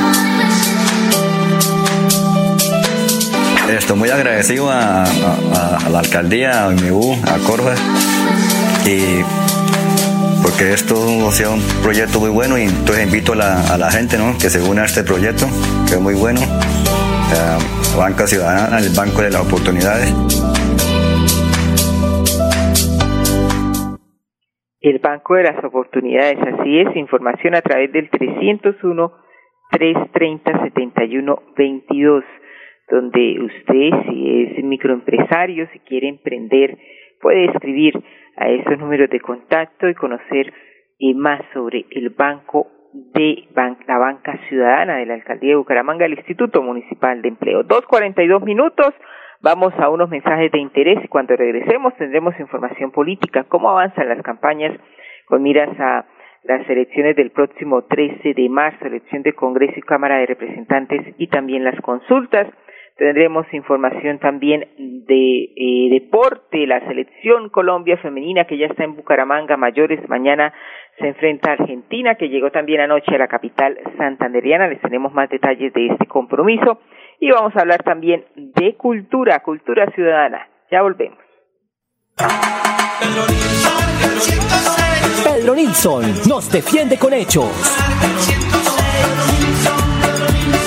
Estoy 3.77 3.97
muy 3.97 4.11
agradecido 4.11 4.71
a, 4.71 5.05
la 5.91 5.99
alcaldía, 5.99 6.67
a 6.67 6.73
IMEBU, 6.73 7.19
a 7.27 7.39
Corva, 7.47 7.75
y 8.87 9.23
porque 10.43 10.73
esto 10.73 10.95
o 10.97 11.31
sea 11.31 11.51
un 11.51 11.61
proyecto 11.83 12.21
muy 12.21 12.31
bueno 12.31 12.59
y 12.59 12.63
entonces 12.63 13.07
invito 13.07 13.33
a 13.33 13.37
la, 13.77 13.91
gente 13.91 14.19
¿no? 14.19 14.33
que 14.41 14.49
se 14.49 14.61
una 14.63 14.83
a 14.83 14.87
este 14.87 15.03
proyecto, 15.03 15.47
que 15.89 15.95
es 15.95 16.01
muy 16.01 16.15
bueno. 16.15 16.41
La 17.31 17.59
Banca 17.97 18.27
Ciudadana, 18.27 18.79
el 18.79 18.91
Banco 18.97 19.23
de 19.23 19.31
las 19.31 19.47
Oportunidades. 19.47 20.13
el 24.81 24.99
Banco 24.99 25.35
de 25.35 25.45
las 25.45 25.63
Oportunidades. 25.65 26.39
Así 26.41 26.81
es, 26.81 26.97
información 26.97 27.55
a 27.55 27.63
través 27.63 27.93
del 27.93 28.09
301 28.11 29.13
330 29.71 30.63
7122, 30.65 32.25
donde 32.91 33.41
usted, 33.41 33.91
si 34.09 34.43
es 34.43 34.65
microempresario, 34.65 35.69
si 35.73 35.79
quiere 35.81 36.09
emprender, 36.09 36.77
puede 37.21 37.45
escribir 37.47 38.03
a 38.41 38.49
esos 38.49 38.79
números 38.79 39.11
de 39.11 39.21
contacto 39.21 39.89
y 39.89 39.95
conocer 39.95 40.53
eh, 40.99 41.15
más 41.15 41.41
sobre 41.53 41.85
el 41.91 42.09
Banco 42.11 42.67
de 42.93 43.45
la 43.87 43.99
Banca 43.99 44.37
Ciudadana 44.49 44.97
de 44.97 45.07
la 45.07 45.15
Alcaldía 45.15 45.51
de 45.51 45.57
Bucaramanga, 45.57 46.07
el 46.07 46.15
Instituto 46.15 46.63
Municipal 46.63 47.23
de 47.23 47.29
Empleo. 47.29 47.63
Dos 47.63 47.87
cuarenta 47.87 48.23
y 48.23 48.29
dos 48.29 48.43
minutos. 48.43 48.93
Vamos 49.43 49.73
a 49.79 49.89
unos 49.89 50.11
mensajes 50.11 50.51
de 50.51 50.59
interés 50.59 50.99
y 51.05 51.09
cuando 51.09 51.37
regresemos 51.37 51.95
tendremos 51.97 52.39
información 52.41 52.91
política, 52.91 53.45
cómo 53.45 53.71
avanzan 53.71 54.09
las 54.09 54.23
campañas 54.23 54.77
con 55.27 55.43
miras 55.43 55.71
a 55.79 56.05
las 56.43 56.69
elecciones 56.69 57.17
del 57.17 57.31
próximo 57.31 57.85
13 57.85 58.35
de 58.35 58.49
marzo, 58.49 58.87
elección 58.87 59.23
de 59.23 59.35
Congreso 59.35 59.75
y 59.77 59.83
Cámara 59.83 60.19
de 60.19 60.27
Representantes 60.27 61.15
y 61.19 61.29
también 61.29 61.65
las 61.65 61.81
consultas. 61.81 62.49
Tendremos 63.01 63.47
información 63.55 64.19
también 64.19 64.69
de 64.77 65.45
eh, 65.57 65.89
deporte, 65.91 66.67
la 66.67 66.87
selección 66.87 67.49
Colombia 67.49 67.97
femenina 67.97 68.45
que 68.45 68.59
ya 68.59 68.67
está 68.67 68.85
en 68.85 68.95
Bucaramanga, 68.95 69.57
mayores, 69.57 70.07
mañana 70.07 70.53
se 70.99 71.09
enfrenta 71.09 71.49
a 71.49 71.55
Argentina, 71.55 72.17
que 72.17 72.29
llegó 72.29 72.51
también 72.51 72.83
anoche 72.83 73.15
a 73.15 73.19
la 73.19 73.27
capital 73.27 73.79
santanderiana. 73.97 74.69
Les 74.69 74.83
tenemos 74.83 75.15
más 75.15 75.31
detalles 75.31 75.73
de 75.73 75.87
este 75.87 76.05
compromiso 76.05 76.83
y 77.19 77.31
vamos 77.31 77.57
a 77.57 77.61
hablar 77.61 77.83
también 77.83 78.27
de 78.37 78.75
cultura, 78.75 79.41
cultura 79.41 79.91
ciudadana. 79.95 80.47
Ya 80.71 80.83
volvemos. 80.83 81.19
Pedro 85.25 85.55
Nilsson 85.55 86.03
nos 86.29 86.53
defiende 86.53 86.99
con 86.99 87.15
hechos. 87.15 87.49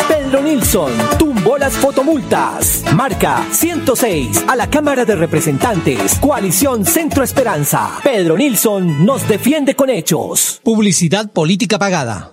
Pedro 0.09 0.41
Nilsson 0.41 1.12
tumbó 1.43 1.57
las 1.57 1.73
fotomultas. 1.73 2.83
Marca 2.93 3.45
106 3.51 4.45
a 4.47 4.55
la 4.55 4.69
Cámara 4.69 5.05
de 5.05 5.15
Representantes. 5.15 6.15
Coalición 6.19 6.85
Centro 6.85 7.23
Esperanza. 7.23 7.99
Pedro 8.03 8.37
Nilsson 8.37 9.05
nos 9.05 9.27
defiende 9.27 9.75
con 9.75 9.89
hechos. 9.89 10.61
Publicidad 10.63 11.31
política 11.31 11.77
pagada. 11.77 12.32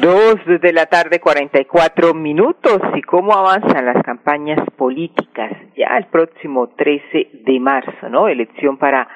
Dos 0.00 0.36
de 0.60 0.72
la 0.72 0.86
tarde, 0.86 1.20
44 1.20 2.14
minutos. 2.14 2.80
¿Y 2.94 3.02
cómo 3.02 3.34
avanzan 3.34 3.84
las 3.84 4.02
campañas 4.02 4.58
políticas? 4.76 5.52
Ya 5.76 5.96
el 5.96 6.06
próximo 6.06 6.68
13 6.76 7.30
de 7.44 7.60
marzo, 7.60 8.08
¿no? 8.08 8.28
Elección 8.28 8.78
para 8.78 9.08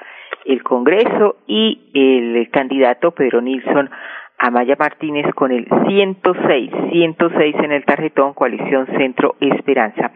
el 0.44 0.62
Congreso 0.62 1.36
y 1.46 1.90
el 1.94 2.50
candidato 2.50 3.12
Pedro 3.12 3.40
Nilsson 3.40 3.90
Amaya 4.38 4.76
Martínez 4.78 5.26
con 5.34 5.50
el 5.50 5.66
106, 5.88 6.70
106 6.92 7.54
en 7.64 7.72
el 7.72 7.84
tarjetón 7.84 8.34
Coalición 8.34 8.86
Centro 8.98 9.36
Esperanza. 9.40 10.12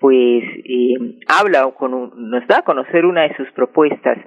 Pues 0.00 0.42
eh, 0.64 0.94
habla 1.26 1.70
con 1.76 2.30
nos 2.30 2.46
da 2.46 2.58
a 2.58 2.62
conocer 2.62 3.04
una 3.04 3.22
de 3.22 3.36
sus 3.36 3.50
propuestas 3.52 4.18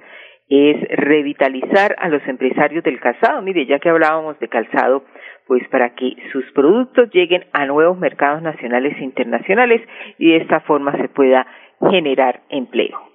es 0.52 0.76
revitalizar 0.98 1.96
a 1.98 2.10
los 2.10 2.22
empresarios 2.28 2.84
del 2.84 3.00
calzado. 3.00 3.40
Mire, 3.40 3.64
ya 3.64 3.78
que 3.78 3.88
hablábamos 3.88 4.38
de 4.38 4.48
calzado, 4.48 5.02
pues 5.46 5.66
para 5.68 5.94
que 5.94 6.16
sus 6.32 6.44
productos 6.52 7.10
lleguen 7.12 7.44
a 7.52 7.66
nuevos 7.66 7.98
mercados 7.98 8.42
nacionales 8.42 8.96
e 8.98 9.04
internacionales 9.04 9.82
y 10.18 10.30
de 10.30 10.36
esta 10.38 10.60
forma 10.60 10.96
se 10.96 11.08
pueda 11.08 11.46
generar 11.90 12.42
empleo. 12.48 13.11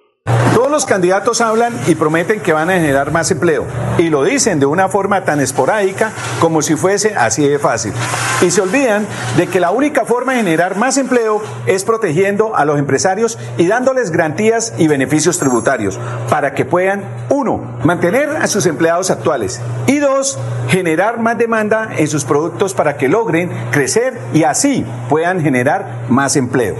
Todos 0.54 0.70
los 0.70 0.86
candidatos 0.86 1.40
hablan 1.40 1.78
y 1.86 1.94
prometen 1.94 2.40
que 2.40 2.52
van 2.52 2.70
a 2.70 2.74
generar 2.74 3.12
más 3.12 3.30
empleo 3.30 3.64
y 3.98 4.10
lo 4.10 4.24
dicen 4.24 4.58
de 4.60 4.66
una 4.66 4.88
forma 4.88 5.24
tan 5.24 5.40
esporádica 5.40 6.12
como 6.40 6.62
si 6.62 6.76
fuese 6.76 7.14
así 7.14 7.46
de 7.46 7.58
fácil. 7.58 7.92
Y 8.40 8.50
se 8.50 8.60
olvidan 8.60 9.06
de 9.36 9.46
que 9.46 9.60
la 9.60 9.70
única 9.70 10.04
forma 10.04 10.32
de 10.32 10.38
generar 10.38 10.76
más 10.76 10.96
empleo 10.96 11.42
es 11.66 11.84
protegiendo 11.84 12.56
a 12.56 12.64
los 12.64 12.78
empresarios 12.78 13.38
y 13.56 13.66
dándoles 13.66 14.10
garantías 14.10 14.72
y 14.78 14.88
beneficios 14.88 15.38
tributarios 15.38 15.98
para 16.28 16.54
que 16.54 16.64
puedan, 16.64 17.04
uno, 17.28 17.78
mantener 17.84 18.30
a 18.30 18.46
sus 18.46 18.66
empleados 18.66 19.10
actuales 19.10 19.60
y 19.86 19.98
dos, 19.98 20.38
generar 20.68 21.18
más 21.20 21.38
demanda 21.38 21.90
en 21.96 22.08
sus 22.08 22.24
productos 22.24 22.74
para 22.74 22.96
que 22.96 23.08
logren 23.08 23.50
crecer 23.70 24.18
y 24.32 24.44
así 24.44 24.84
puedan 25.08 25.40
generar 25.40 26.04
más 26.08 26.36
empleo. 26.36 26.76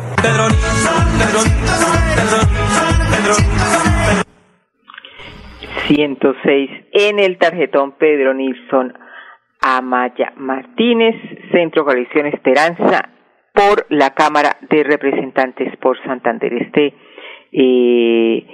106 5.88 6.70
en 6.92 7.18
el 7.18 7.38
tarjetón 7.38 7.92
Pedro 7.92 8.34
Nilsson 8.34 8.92
Amaya 9.60 10.32
Martínez, 10.36 11.16
Centro 11.50 11.84
Coalición 11.84 12.26
Esperanza, 12.26 13.08
por 13.52 13.86
la 13.88 14.10
Cámara 14.10 14.58
de 14.68 14.84
Representantes 14.84 15.76
por 15.78 16.00
Santander. 16.04 16.52
Este 16.52 16.94
eh, 17.52 18.46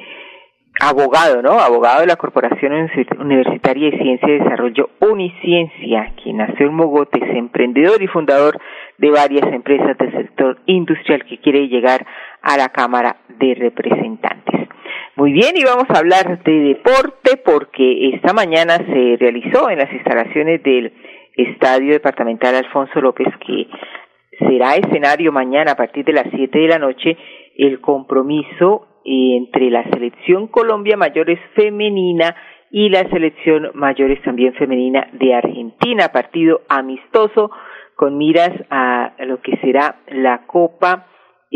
abogado, 0.81 1.43
¿no? 1.43 1.52
Abogado 1.61 2.00
de 2.00 2.07
la 2.07 2.16
Corporación 2.16 2.73
Universitaria 3.19 3.90
de 3.90 3.99
Ciencia 3.99 4.28
y 4.28 4.38
Desarrollo 4.38 4.90
Uniciencia, 5.00 6.12
quien 6.23 6.38
nació 6.38 6.66
en 6.66 6.75
Mogotes, 6.75 7.23
emprendedor 7.35 8.02
y 8.02 8.09
fundador 8.09 8.59
de 8.99 9.11
varias 9.11 9.52
empresas 9.52 9.97
del 9.99 10.12
sector 10.12 10.59
industrial 10.66 11.25
que 11.25 11.38
quiere 11.38 11.69
llegar 11.69 12.04
a 12.43 12.57
la 12.57 12.71
Cámara 12.71 13.16
de 13.38 13.54
Representantes. 13.54 14.69
Muy 15.16 15.33
bien, 15.33 15.57
y 15.57 15.62
vamos 15.62 15.87
a 15.90 15.99
hablar 15.99 16.43
de 16.43 16.52
deporte 16.52 17.37
porque 17.45 18.11
esta 18.14 18.33
mañana 18.33 18.78
se 18.78 19.16
realizó 19.19 19.71
en 19.71 19.78
las 19.78 19.93
instalaciones 19.93 20.61
del 20.64 20.93
Estadio 21.37 21.93
Departamental 21.93 22.54
Alfonso 22.56 23.00
López, 23.00 23.28
que 23.47 23.69
será 24.39 24.75
escenario 24.75 25.30
mañana 25.30 25.73
a 25.73 25.76
partir 25.76 26.04
de 26.04 26.15
las 26.15 26.26
7 26.34 26.58
de 26.58 26.69
la 26.69 26.78
noche, 26.78 27.17
el 27.56 27.80
compromiso 27.80 28.89
entre 29.04 29.71
la 29.71 29.84
selección 29.90 30.47
Colombia 30.49 30.97
Mayores 30.97 31.38
femenina 31.54 32.34
y 32.71 32.88
la 32.88 33.08
selección 33.10 33.71
mayores 33.75 34.21
también 34.23 34.54
femenina 34.54 35.06
de 35.12 35.34
Argentina, 35.34 36.08
partido 36.08 36.62
amistoso 36.69 37.50
con 37.95 38.19
miras 38.19 38.50
a 38.71 39.12
lo 39.21 39.40
que 39.40 39.56
será 39.58 40.00
la 40.08 40.47
Copa 40.47 41.06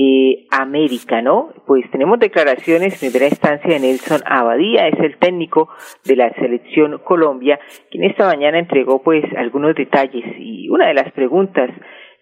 eh, 0.00 0.46
América, 0.52 1.20
¿no? 1.22 1.52
Pues 1.66 1.90
tenemos 1.90 2.20
declaraciones 2.20 3.02
en 3.02 3.10
primera 3.10 3.30
instancia 3.30 3.74
de 3.74 3.80
Nelson 3.80 4.20
Abadía, 4.26 4.86
es 4.86 5.00
el 5.00 5.18
técnico 5.18 5.70
de 6.04 6.14
la 6.14 6.32
selección 6.34 6.98
Colombia, 6.98 7.58
quien 7.90 8.04
esta 8.04 8.24
mañana 8.24 8.60
entregó 8.60 9.02
pues 9.02 9.24
algunos 9.36 9.74
detalles 9.74 10.24
y 10.38 10.68
una 10.68 10.86
de 10.86 10.94
las 10.94 11.10
preguntas 11.10 11.68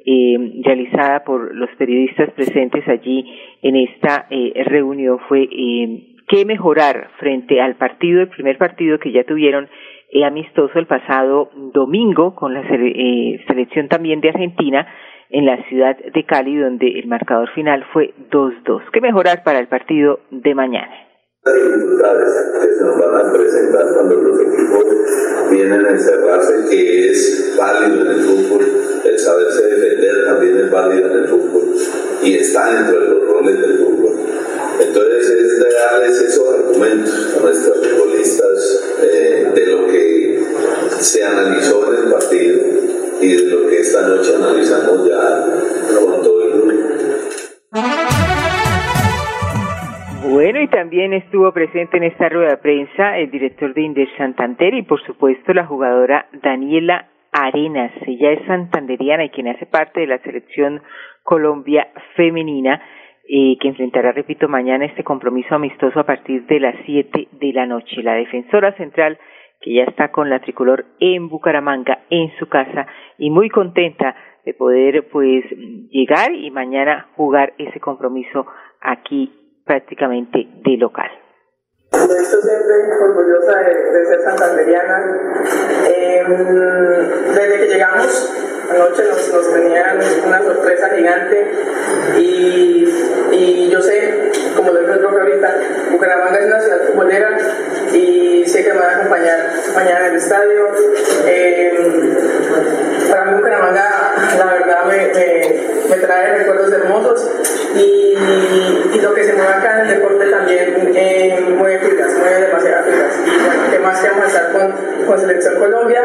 eh, 0.07 0.63
realizada 0.63 1.25
por 1.25 1.55
los 1.55 1.69
periodistas 1.77 2.31
presentes 2.31 2.87
allí 2.89 3.25
en 3.63 3.77
esta 3.77 4.27
eh, 4.31 4.63
reunión 4.65 5.19
fue 5.29 5.49
eh, 5.51 6.15
qué 6.29 6.45
mejorar 6.45 7.11
frente 7.19 7.61
al 7.61 7.75
partido, 7.75 8.21
el 8.21 8.29
primer 8.29 8.57
partido 8.57 8.99
que 8.99 9.13
ya 9.13 9.25
tuvieron 9.25 9.69
eh, 10.11 10.25
amistoso 10.25 10.79
el 10.79 10.87
pasado 10.87 11.51
domingo 11.73 12.35
con 12.35 12.55
la 12.55 12.61
eh, 12.61 13.41
selección 13.49 13.89
también 13.89 14.21
de 14.21 14.29
Argentina 14.29 14.87
en 15.31 15.45
la 15.45 15.61
ciudad 15.65 15.97
de 15.97 16.25
Cali, 16.25 16.57
donde 16.57 16.87
el 17.01 17.09
marcador 17.09 17.51
final 17.51 17.85
fue 17.93 18.15
2-2. 18.31 18.83
¿Qué 18.93 19.01
mejorar 19.01 19.43
para 19.43 19.59
el 19.59 19.67
partido 19.67 20.21
de 20.31 20.55
mañana? 20.55 20.95
Dificultades 21.55 22.33
que 22.61 22.75
se 22.75 22.85
nos 22.85 22.99
van 22.99 23.15
a 23.27 23.33
presentar 23.33 23.93
cuando 23.95 24.17
los 24.17 24.41
equipos 24.41 24.85
vienen 25.51 25.87
a 25.87 25.91
encerrarse, 25.91 26.65
que 26.69 27.11
es 27.11 27.55
válido 27.57 28.01
en 28.01 28.07
el 28.09 28.21
fútbol, 28.25 28.67
el 29.05 29.19
saberse 29.19 29.63
defender 29.63 30.25
también 30.25 30.59
es 30.59 30.71
válido 30.71 31.09
en 31.09 31.19
el 31.19 31.29
fútbol 31.29 31.75
y 32.23 32.35
está 32.35 32.75
dentro 32.75 33.01
de 33.01 33.09
los 33.09 33.29
roles 33.29 33.61
del 33.61 33.79
fútbol. 33.79 34.13
Entonces 34.81 35.31
es 35.31 35.47
darles 35.87 36.21
esos 36.21 36.49
argumentos 36.55 37.37
a 37.37 37.41
nuestros 37.41 37.77
futbolistas 37.77 38.81
eh, 39.03 39.51
de 39.55 39.67
lo 39.67 39.87
que 39.87 40.45
se 41.01 41.23
analizó 41.25 41.93
en 41.93 42.05
el 42.05 42.13
partido 42.13 42.61
y 43.21 43.35
de 43.35 43.43
lo 43.45 43.69
que 43.69 43.81
esta 43.81 44.03
noche 44.03 44.35
analizamos 44.35 45.09
ya 45.09 45.47
con 45.95 46.23
todo 46.23 46.36
también 51.07 51.23
estuvo 51.23 51.53
presente 51.53 51.99
en 51.99 52.03
esta 52.03 52.29
rueda 52.29 52.51
de 52.51 52.57
prensa 52.57 53.17
el 53.17 53.31
director 53.31 53.73
de 53.73 53.81
Inder 53.81 54.09
Santander 54.17 54.75
y 54.75 54.83
por 54.83 55.01
supuesto 55.05 55.55
la 55.55 55.65
jugadora 55.65 56.27
Daniela 56.43 57.07
Arenas. 57.31 57.93
Ella 58.05 58.33
es 58.33 58.45
santanderiana 58.45 59.25
y 59.25 59.31
quien 59.31 59.47
hace 59.47 59.67
parte 59.67 60.01
de 60.01 60.09
la 60.09 60.19
selección 60.19 60.83
Colombia 61.23 61.87
femenina 62.17 62.83
eh, 63.29 63.57
que 63.61 63.69
enfrentará, 63.69 64.11
repito, 64.11 64.49
mañana 64.49 64.85
este 64.85 65.05
compromiso 65.05 65.55
amistoso 65.55 66.01
a 66.01 66.07
partir 66.07 66.45
de 66.47 66.59
las 66.59 66.75
7 66.85 67.29
de 67.31 67.53
la 67.53 67.67
noche. 67.67 68.03
La 68.03 68.15
defensora 68.15 68.73
central 68.73 69.17
que 69.61 69.75
ya 69.75 69.85
está 69.85 70.11
con 70.11 70.29
la 70.29 70.41
tricolor 70.41 70.87
en 70.99 71.29
Bucaramanga, 71.29 72.01
en 72.11 72.37
su 72.41 72.49
casa, 72.49 72.89
y 73.17 73.31
muy 73.31 73.49
contenta 73.49 74.17
de 74.45 74.55
poder 74.55 75.07
pues 75.13 75.45
llegar 75.89 76.33
y 76.35 76.51
mañana 76.51 77.07
jugar 77.15 77.53
ese 77.59 77.79
compromiso 77.79 78.45
aquí 78.81 79.46
prácticamente 79.67 80.49
de 80.65 80.77
local. 80.79 81.11
Me 81.93 81.99
siento 81.99 82.41
siempre 82.41 82.75
orgullosa 83.03 83.59
de, 83.59 84.07
ser 84.07 84.21
santanderiana. 84.23 85.43
Eh, 85.89 86.25
desde 87.35 87.59
que 87.59 87.67
llegamos 87.67 88.33
anoche 88.71 89.05
nos, 89.05 89.33
nos 89.33 89.53
tenían 89.53 89.99
una 90.27 90.43
sorpresa 90.43 90.91
gigante 90.91 91.47
y, 92.17 92.89
y 93.33 93.71
yo 93.71 93.81
sé, 93.81 94.33
como 94.57 94.73
lo 94.73 94.81
dijo 94.81 94.93
el 94.95 94.99
profe 94.99 95.21
ahorita, 95.21 95.55
Bucaramanga 95.93 96.39
es 96.39 96.47
una 96.47 96.61
ciudad 96.61 96.87
futbolera 96.89 97.39
y 97.93 98.45
sé 98.47 98.65
que 98.65 98.73
me 98.73 98.81
van 98.81 98.91
a 98.91 98.97
acompañar 98.97 99.51
mañana 99.75 100.07
en 100.07 100.13
el 100.13 100.17
estadio. 100.17 100.69
Bucaramanga, 101.27 101.73
la 104.47 104.55
verdad, 104.55 104.85
me, 104.87 104.97
me, 105.89 105.97
trae 105.97 106.39
recuerdos 106.39 106.73
hermosos 106.73 107.31
y, 107.75 108.15
lo 109.03 109.13
que 109.15 109.25
se 109.25 109.35
mueve 109.35 109.53
acá 109.53 109.75
en 109.75 109.89
el 109.89 109.97
deporte 109.97 110.27
también 110.31 110.93
eh, 110.95 111.55
mueve 111.57 111.79
filas, 111.79 112.13
mueve 112.19 112.47
demasiadas 112.47 112.87
filas. 112.87 113.13
Y 113.25 113.45
bueno, 113.45 113.63
¿qué 113.71 113.79
más 113.79 114.01
que 114.01 114.09
vamos 114.09 114.25
a 114.25 114.27
estar 114.29 114.53
con, 114.53 115.07
con 115.07 115.21
Selección 115.21 115.55
Colombia? 115.57 116.03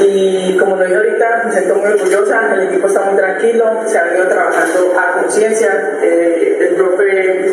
Y 0.00 0.56
como 0.58 0.76
lo 0.76 0.84
dije 0.84 0.96
ahorita, 0.96 1.42
me 1.46 1.52
siento 1.52 1.74
muy 1.76 1.90
orgullosa, 1.92 2.54
el 2.54 2.68
equipo 2.68 2.86
está 2.86 3.00
muy 3.02 3.16
tranquilo, 3.16 3.82
se 3.86 3.98
ha 3.98 4.04
venido 4.04 4.28
trabajando 4.28 4.92
a 4.98 5.22
conciencia. 5.22 5.98
Eh, 6.02 6.58
el 6.60 6.74
profe, 6.76 7.46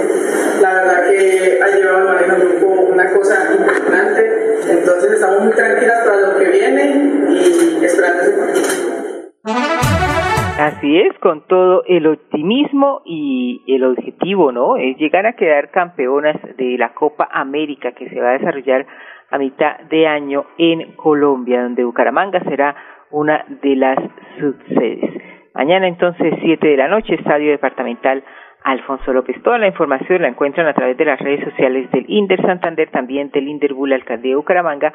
la 0.62 0.74
verdad 0.74 1.04
que 1.10 1.60
ha 1.63 1.67
llevado 1.76 1.98
al 1.98 2.06
manejo 2.06 2.36
del 2.36 2.48
grupo 2.50 2.67
una 2.82 3.12
cosa 3.13 3.50
impresionante. 3.58 4.58
Entonces 4.69 5.13
estamos 5.13 5.41
muy 5.41 5.54
tranquilas 5.54 6.06
para 6.06 6.19
lo 6.22 6.38
que 6.38 6.45
viene 6.45 7.13
y 7.30 7.86
esperando 7.86 8.24
ese 8.24 8.32
partido. 8.32 8.88
Así 10.69 10.99
es, 10.99 11.17
con 11.17 11.47
todo 11.47 11.84
el 11.88 12.05
optimismo 12.05 13.01
y 13.03 13.63
el 13.65 13.84
objetivo, 13.84 14.51
¿no? 14.51 14.77
Es 14.77 14.97
llegar 14.97 15.25
a 15.25 15.34
quedar 15.34 15.71
campeonas 15.71 16.36
de 16.58 16.77
la 16.77 16.93
Copa 16.93 17.27
América 17.32 17.93
que 17.93 18.08
se 18.08 18.21
va 18.21 18.29
a 18.29 18.38
desarrollar 18.38 18.86
a 19.32 19.39
mitad 19.39 19.79
de 19.89 20.05
año 20.05 20.45
en 20.60 20.91
Colombia, 20.91 21.63
donde 21.63 21.84
Bucaramanga 21.84 22.39
será 22.41 22.75
una 23.10 23.45
de 23.63 23.75
las 23.75 23.97
subsedes. 24.39 25.10
Mañana 25.55 25.88
entonces, 25.88 26.36
siete 26.39 26.67
de 26.67 26.77
la 26.77 26.88
noche, 26.88 27.15
Estadio 27.15 27.49
Departamental 27.49 28.23
Alfonso 28.63 29.12
López. 29.12 29.41
Toda 29.41 29.58
la 29.58 29.67
información 29.67 30.21
la 30.21 30.27
encuentran 30.27 30.67
a 30.67 30.73
través 30.73 30.95
de 30.97 31.05
las 31.05 31.19
redes 31.19 31.45
sociales 31.45 31.89
del 31.89 32.05
Inder 32.08 32.41
Santander, 32.43 32.91
también 32.91 33.32
del 33.32 33.47
Inderbul 33.47 33.91
Alcaldía 33.91 34.34
de 34.34 34.36
Bucaramanga, 34.36 34.93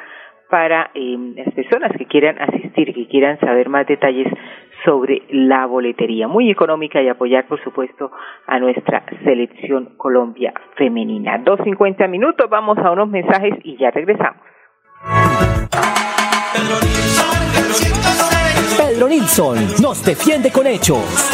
para 0.50 0.90
eh, 0.94 1.16
las 1.36 1.52
personas 1.54 1.92
que 1.96 2.06
quieran 2.06 2.40
asistir, 2.40 2.94
que 2.94 3.08
quieran 3.08 3.38
saber 3.40 3.68
más 3.68 3.86
detalles 3.86 4.28
sobre 4.84 5.22
la 5.30 5.66
boletería. 5.66 6.28
Muy 6.28 6.50
económica 6.50 7.00
y 7.02 7.08
apoyar, 7.08 7.46
por 7.46 7.62
supuesto, 7.62 8.10
a 8.46 8.58
nuestra 8.58 9.04
selección 9.24 9.96
Colombia 9.96 10.52
femenina. 10.76 11.38
Dos 11.38 11.60
cincuenta 11.64 12.06
minutos, 12.06 12.48
vamos 12.50 12.78
a 12.78 12.90
unos 12.90 13.08
mensajes 13.08 13.54
y 13.62 13.76
ya 13.76 13.90
regresamos. 13.90 14.42
Pedro 18.76 19.08
Nilsson 19.08 19.56
nos 19.82 20.04
defiende 20.04 20.50
con 20.52 20.66
hechos. 20.66 21.30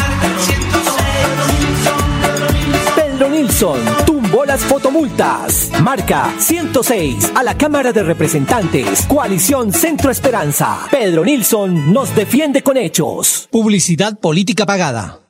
Pedro 3.21 3.35
Nilsson 3.35 3.79
tumbó 4.03 4.45
las 4.45 4.61
fotomultas. 4.61 5.69
Marca 5.83 6.33
106 6.39 7.33
a 7.35 7.43
la 7.43 7.55
Cámara 7.55 7.93
de 7.93 8.01
Representantes. 8.01 9.05
Coalición 9.05 9.71
Centro 9.71 10.09
Esperanza. 10.09 10.87
Pedro 10.89 11.23
Nilsson 11.23 11.93
nos 11.93 12.15
defiende 12.15 12.63
con 12.63 12.77
hechos. 12.77 13.47
Publicidad 13.51 14.17
política 14.17 14.65
pagada. 14.65 15.20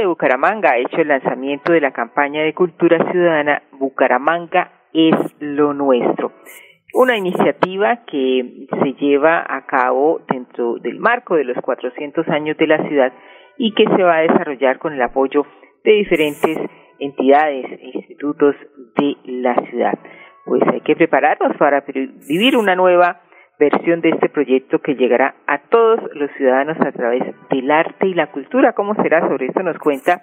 De 0.00 0.06
Bucaramanga 0.06 0.70
ha 0.70 0.78
hecho 0.78 1.00
el 1.00 1.08
lanzamiento 1.08 1.72
de 1.72 1.80
la 1.80 1.90
campaña 1.90 2.42
de 2.42 2.54
cultura 2.54 2.98
ciudadana 3.10 3.62
Bucaramanga 3.72 4.70
es 4.92 5.14
lo 5.40 5.72
nuestro. 5.72 6.32
Una 6.94 7.16
iniciativa 7.16 8.04
que 8.06 8.66
se 8.68 8.92
lleva 8.94 9.44
a 9.48 9.64
cabo 9.66 10.20
dentro 10.28 10.76
del 10.76 10.98
marco 10.98 11.36
de 11.36 11.44
los 11.44 11.56
400 11.62 12.28
años 12.28 12.56
de 12.58 12.66
la 12.66 12.86
ciudad 12.86 13.12
y 13.56 13.72
que 13.74 13.84
se 13.84 14.02
va 14.02 14.18
a 14.18 14.22
desarrollar 14.22 14.78
con 14.78 14.92
el 14.92 15.02
apoyo 15.02 15.46
de 15.84 15.92
diferentes 15.92 16.58
entidades 16.98 17.66
e 17.80 17.90
institutos 17.94 18.54
de 18.96 19.16
la 19.24 19.54
ciudad. 19.66 19.98
Pues 20.44 20.62
hay 20.70 20.80
que 20.82 20.96
prepararnos 20.96 21.56
para 21.56 21.82
vivir 22.28 22.56
una 22.56 22.76
nueva 22.76 23.20
versión 23.62 24.00
de 24.00 24.10
este 24.10 24.28
proyecto 24.28 24.80
que 24.80 24.94
llegará 24.94 25.36
a 25.46 25.58
todos 25.58 26.00
los 26.14 26.30
ciudadanos 26.36 26.76
a 26.80 26.90
través 26.90 27.22
del 27.50 27.70
arte 27.70 28.08
y 28.08 28.14
la 28.14 28.32
cultura. 28.32 28.72
¿Cómo 28.72 28.94
será? 28.96 29.20
Sobre 29.28 29.46
esto 29.46 29.62
nos 29.62 29.78
cuenta 29.78 30.22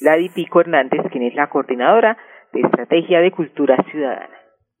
Ladi 0.00 0.28
Pico 0.30 0.60
Hernández, 0.60 1.00
quien 1.12 1.22
es 1.22 1.34
la 1.34 1.48
coordinadora 1.48 2.16
de 2.52 2.60
Estrategia 2.60 3.20
de 3.20 3.30
Cultura 3.30 3.76
Ciudadana. 3.90 4.36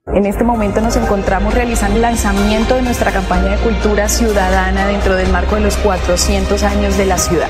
En 0.06 0.26
este 0.26 0.42
momento 0.42 0.80
nos 0.80 0.96
encontramos 0.96 1.54
realizando 1.54 1.94
el 1.94 2.02
lanzamiento 2.02 2.74
de 2.74 2.82
nuestra 2.82 3.12
campaña 3.12 3.54
de 3.54 3.62
cultura 3.62 4.08
ciudadana 4.08 4.88
dentro 4.88 5.14
del 5.14 5.30
marco 5.30 5.54
de 5.54 5.60
los 5.60 5.76
400 5.76 6.60
años 6.64 6.98
de 6.98 7.06
la 7.06 7.18
ciudad. 7.18 7.48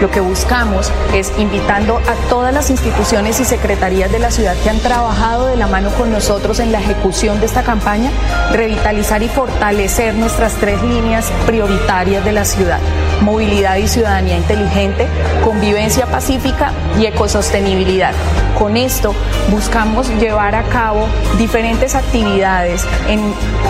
Lo 0.00 0.10
que 0.10 0.20
buscamos 0.20 0.90
es 1.14 1.32
invitando 1.38 1.98
a 1.98 2.28
todas 2.28 2.52
las 2.52 2.70
instituciones 2.70 3.40
y 3.40 3.44
secretarías 3.44 4.10
de 4.10 4.18
la 4.18 4.30
ciudad 4.30 4.56
que 4.62 4.70
han 4.70 4.80
trabajado 4.80 5.46
de 5.46 5.56
la 5.56 5.66
mano 5.66 5.90
con 5.90 6.10
nosotros 6.10 6.60
en 6.60 6.72
la 6.72 6.80
ejecución 6.80 7.40
de 7.40 7.46
esta 7.46 7.62
campaña, 7.62 8.10
revitalizar 8.52 9.22
y 9.22 9.28
fortalecer 9.28 10.14
nuestras 10.14 10.54
tres 10.54 10.82
líneas 10.82 11.30
prioritarias 11.46 12.24
de 12.24 12.32
la 12.32 12.44
ciudad. 12.44 12.78
Movilidad 13.20 13.76
y 13.76 13.86
ciudadanía 13.86 14.36
inteligente, 14.36 15.06
convivencia 15.44 16.06
pacífica 16.06 16.72
y 16.98 17.06
ecosostenibilidad. 17.06 18.12
Con 18.58 18.76
esto 18.76 19.14
buscamos 19.50 20.08
llevar 20.20 20.54
a 20.54 20.64
cabo 20.64 21.06
diferentes 21.38 21.94
actividades 21.94 22.84
en 23.08 23.20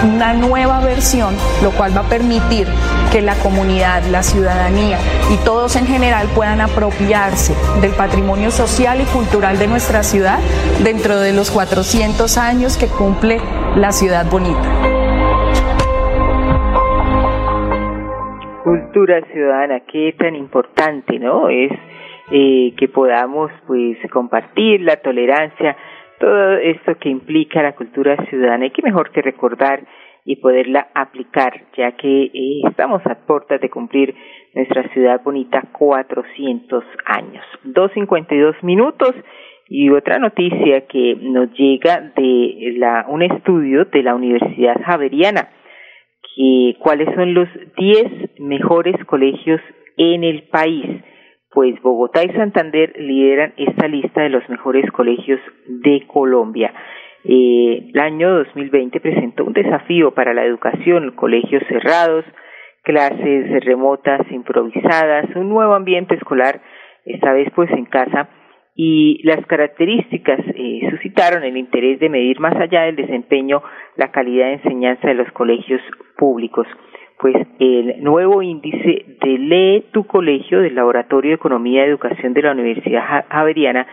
una 0.05 0.35
nueva 0.35 0.81
versión, 0.81 1.35
lo 1.63 1.71
cual 1.71 1.97
va 1.97 2.03
a 2.03 2.09
permitir 2.09 2.67
que 3.11 3.23
la 3.23 3.35
comunidad, 3.37 4.03
la 4.11 4.23
ciudadanía 4.23 4.99
y 5.31 5.37
todos 5.45 5.77
en 5.77 5.87
general 5.87 6.12
puedan 6.35 6.61
apropiarse 6.61 7.55
del 7.81 7.92
patrimonio 7.92 8.51
social 8.51 9.01
y 9.01 9.05
cultural 9.05 9.59
de 9.59 9.66
nuestra 9.66 10.03
ciudad 10.03 10.38
dentro 10.85 11.18
de 11.18 11.33
los 11.33 11.51
400 11.51 12.37
años 12.37 12.77
que 12.77 12.87
cumple 12.87 13.38
la 13.77 13.92
ciudad 13.92 14.27
bonita. 14.31 14.61
Cultura 18.62 19.22
ciudadana, 19.33 19.81
qué 19.90 20.14
tan 20.18 20.37
importante, 20.37 21.18
¿no? 21.18 21.48
Es 21.48 21.72
eh, 22.31 22.75
que 22.77 22.88
podamos 22.88 23.51
pues 23.66 23.96
compartir 24.12 24.83
la 24.83 24.96
tolerancia, 24.96 25.77
todo 26.20 26.59
esto 26.59 26.94
que 27.01 27.09
implica 27.09 27.62
la 27.62 27.72
cultura 27.72 28.16
ciudadana 28.29 28.66
y 28.66 28.70
qué 28.70 28.83
mejor 28.83 29.11
que 29.11 29.22
recordar 29.22 29.81
y 30.25 30.37
poderla 30.37 30.89
aplicar, 30.95 31.65
ya 31.77 31.93
que 31.93 32.25
eh, 32.25 32.61
estamos 32.69 33.03
a 33.07 33.27
puertas 33.27 33.61
de 33.61 33.71
cumplir 33.71 34.15
nuestra 34.55 34.89
ciudad 34.93 35.23
bonita 35.23 35.63
400 35.73 36.85
años. 37.07 37.45
2.52 37.65 38.63
minutos 38.63 39.15
y 39.69 39.91
otra 39.91 40.19
noticia 40.19 40.87
que 40.87 41.17
nos 41.21 41.51
llega 41.55 42.13
de 42.15 42.75
la, 42.77 43.07
un 43.09 43.23
estudio 43.23 43.87
de 43.87 44.03
la 44.03 44.15
Universidad 44.15 44.81
Javeriana, 44.85 45.49
que 46.37 46.77
cuáles 46.79 47.13
son 47.15 47.35
los 47.35 47.49
10 47.77 48.41
mejores 48.41 48.97
colegios 49.07 49.61
en 49.97 50.25
el 50.25 50.45
país 50.45 51.03
pues 51.53 51.81
Bogotá 51.83 52.25
y 52.25 52.31
Santander 52.31 52.95
lideran 52.99 53.53
esta 53.57 53.87
lista 53.87 54.23
de 54.23 54.31
los 54.31 54.49
mejores 54.49 54.91
colegios 54.91 55.41
de 55.67 56.07
Colombia. 56.07 56.73
Eh, 57.25 57.91
el 57.93 58.01
año 58.01 58.39
2020 58.39 59.01
presentó 59.01 59.45
un 59.45 59.53
desafío 59.53 60.13
para 60.13 60.35
la 60.35 60.45
educación, 60.45 61.13
colegios 61.13 61.63
cerrados, 61.69 62.25
clases 62.83 63.65
remotas, 63.65 64.21
improvisadas, 64.31 65.27
un 65.37 65.49
nuevo 65.49 65.75
ambiente 65.75 66.15
escolar, 66.15 66.61
esta 67.05 67.33
vez 67.33 67.49
pues 67.55 67.71
en 67.71 67.85
casa, 67.85 68.29
y 68.75 69.21
las 69.25 69.45
características 69.47 70.41
eh, 70.55 70.81
suscitaron 70.91 71.45
el 71.45 71.57
interés 71.57 72.01
de 72.01 72.09
medir 72.09 72.41
más 72.41 72.57
allá 72.57 72.83
del 72.83 72.97
desempeño 72.97 73.63
la 73.97 74.11
calidad 74.11 74.47
de 74.47 74.55
enseñanza 74.55 75.09
de 75.09 75.15
los 75.15 75.31
colegios 75.33 75.83
públicos. 76.17 76.67
Pues 77.21 77.37
el 77.61 78.03
nuevo 78.03 78.43
índice 78.43 79.05
de 79.23 79.39
Lee 79.39 79.85
tu 79.93 80.05
colegio 80.07 80.61
del 80.61 80.75
Laboratorio 80.75 81.31
de 81.31 81.37
Economía 81.37 81.85
y 81.85 81.91
Educación 81.91 82.33
de 82.33 82.43
la 82.43 82.53
Universidad 82.53 83.27
Javeriana, 83.31 83.87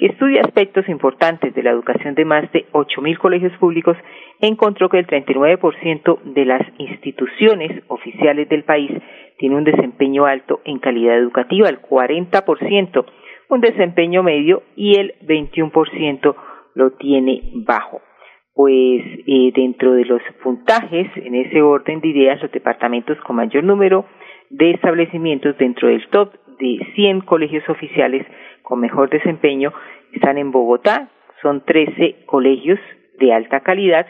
que 0.00 0.06
estudia 0.06 0.40
aspectos 0.40 0.88
importantes 0.88 1.54
de 1.54 1.62
la 1.62 1.72
educación 1.72 2.14
de 2.14 2.24
más 2.24 2.50
de 2.52 2.64
8.000 2.72 3.18
colegios 3.18 3.52
públicos, 3.58 3.98
encontró 4.40 4.88
que 4.88 4.98
el 4.98 5.06
39% 5.06 6.22
de 6.22 6.44
las 6.46 6.62
instituciones 6.78 7.82
oficiales 7.88 8.48
del 8.48 8.64
país 8.64 8.90
tiene 9.36 9.56
un 9.56 9.64
desempeño 9.64 10.24
alto 10.24 10.62
en 10.64 10.78
calidad 10.78 11.18
educativa, 11.18 11.68
el 11.68 11.82
40% 11.82 13.04
un 13.50 13.60
desempeño 13.60 14.22
medio 14.22 14.62
y 14.74 14.98
el 14.98 15.14
21% 15.26 16.34
lo 16.76 16.92
tiene 16.92 17.42
bajo. 17.66 18.00
Pues 18.54 19.02
eh, 19.26 19.52
dentro 19.54 19.92
de 19.92 20.06
los 20.06 20.22
puntajes, 20.42 21.08
en 21.16 21.34
ese 21.34 21.60
orden 21.60 22.00
de 22.00 22.08
ideas, 22.08 22.40
los 22.40 22.50
departamentos 22.52 23.18
con 23.20 23.36
mayor 23.36 23.64
número 23.64 24.06
de 24.48 24.70
establecimientos 24.70 25.58
dentro 25.58 25.88
del 25.88 26.06
top 26.08 26.32
de 26.58 26.78
100 26.94 27.20
colegios 27.22 27.68
oficiales 27.68 28.26
con 28.70 28.78
mejor 28.78 29.10
desempeño 29.10 29.72
están 30.12 30.38
en 30.38 30.52
Bogotá, 30.52 31.10
son 31.42 31.64
13 31.64 32.24
colegios 32.24 32.78
de 33.18 33.32
alta 33.32 33.60
calidad, 33.60 34.06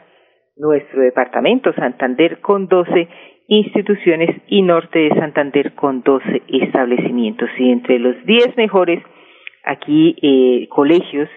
nuestro 0.58 1.00
departamento 1.00 1.72
Santander 1.72 2.40
con 2.40 2.68
12 2.68 3.08
instituciones 3.48 4.36
y 4.48 4.60
norte 4.60 4.98
de 4.98 5.18
Santander 5.18 5.72
con 5.74 6.02
12 6.02 6.42
establecimientos. 6.48 7.48
Y 7.58 7.70
entre 7.72 7.98
los 7.98 8.22
10 8.26 8.58
mejores 8.58 9.02
aquí 9.64 10.16
eh, 10.20 10.68
colegios 10.68 11.30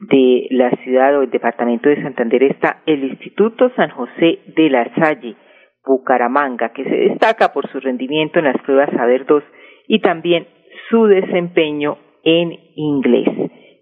de 0.00 0.46
la 0.50 0.70
ciudad 0.84 1.18
o 1.18 1.22
el 1.22 1.30
departamento 1.30 1.88
de 1.88 2.02
Santander 2.02 2.42
está 2.42 2.82
el 2.84 3.04
Instituto 3.04 3.70
San 3.74 3.88
José 3.88 4.40
de 4.54 4.68
la 4.68 4.84
Salle, 4.96 5.34
Bucaramanga, 5.82 6.74
que 6.74 6.84
se 6.84 6.96
destaca 7.08 7.54
por 7.54 7.66
su 7.70 7.80
rendimiento 7.80 8.38
en 8.38 8.44
las 8.44 8.60
pruebas 8.60 8.90
Saber 8.90 9.24
2 9.24 9.42
y 9.88 10.00
también 10.00 10.46
su 10.90 11.06
desempeño 11.06 11.96
en 12.26 12.58
inglés. 12.74 13.28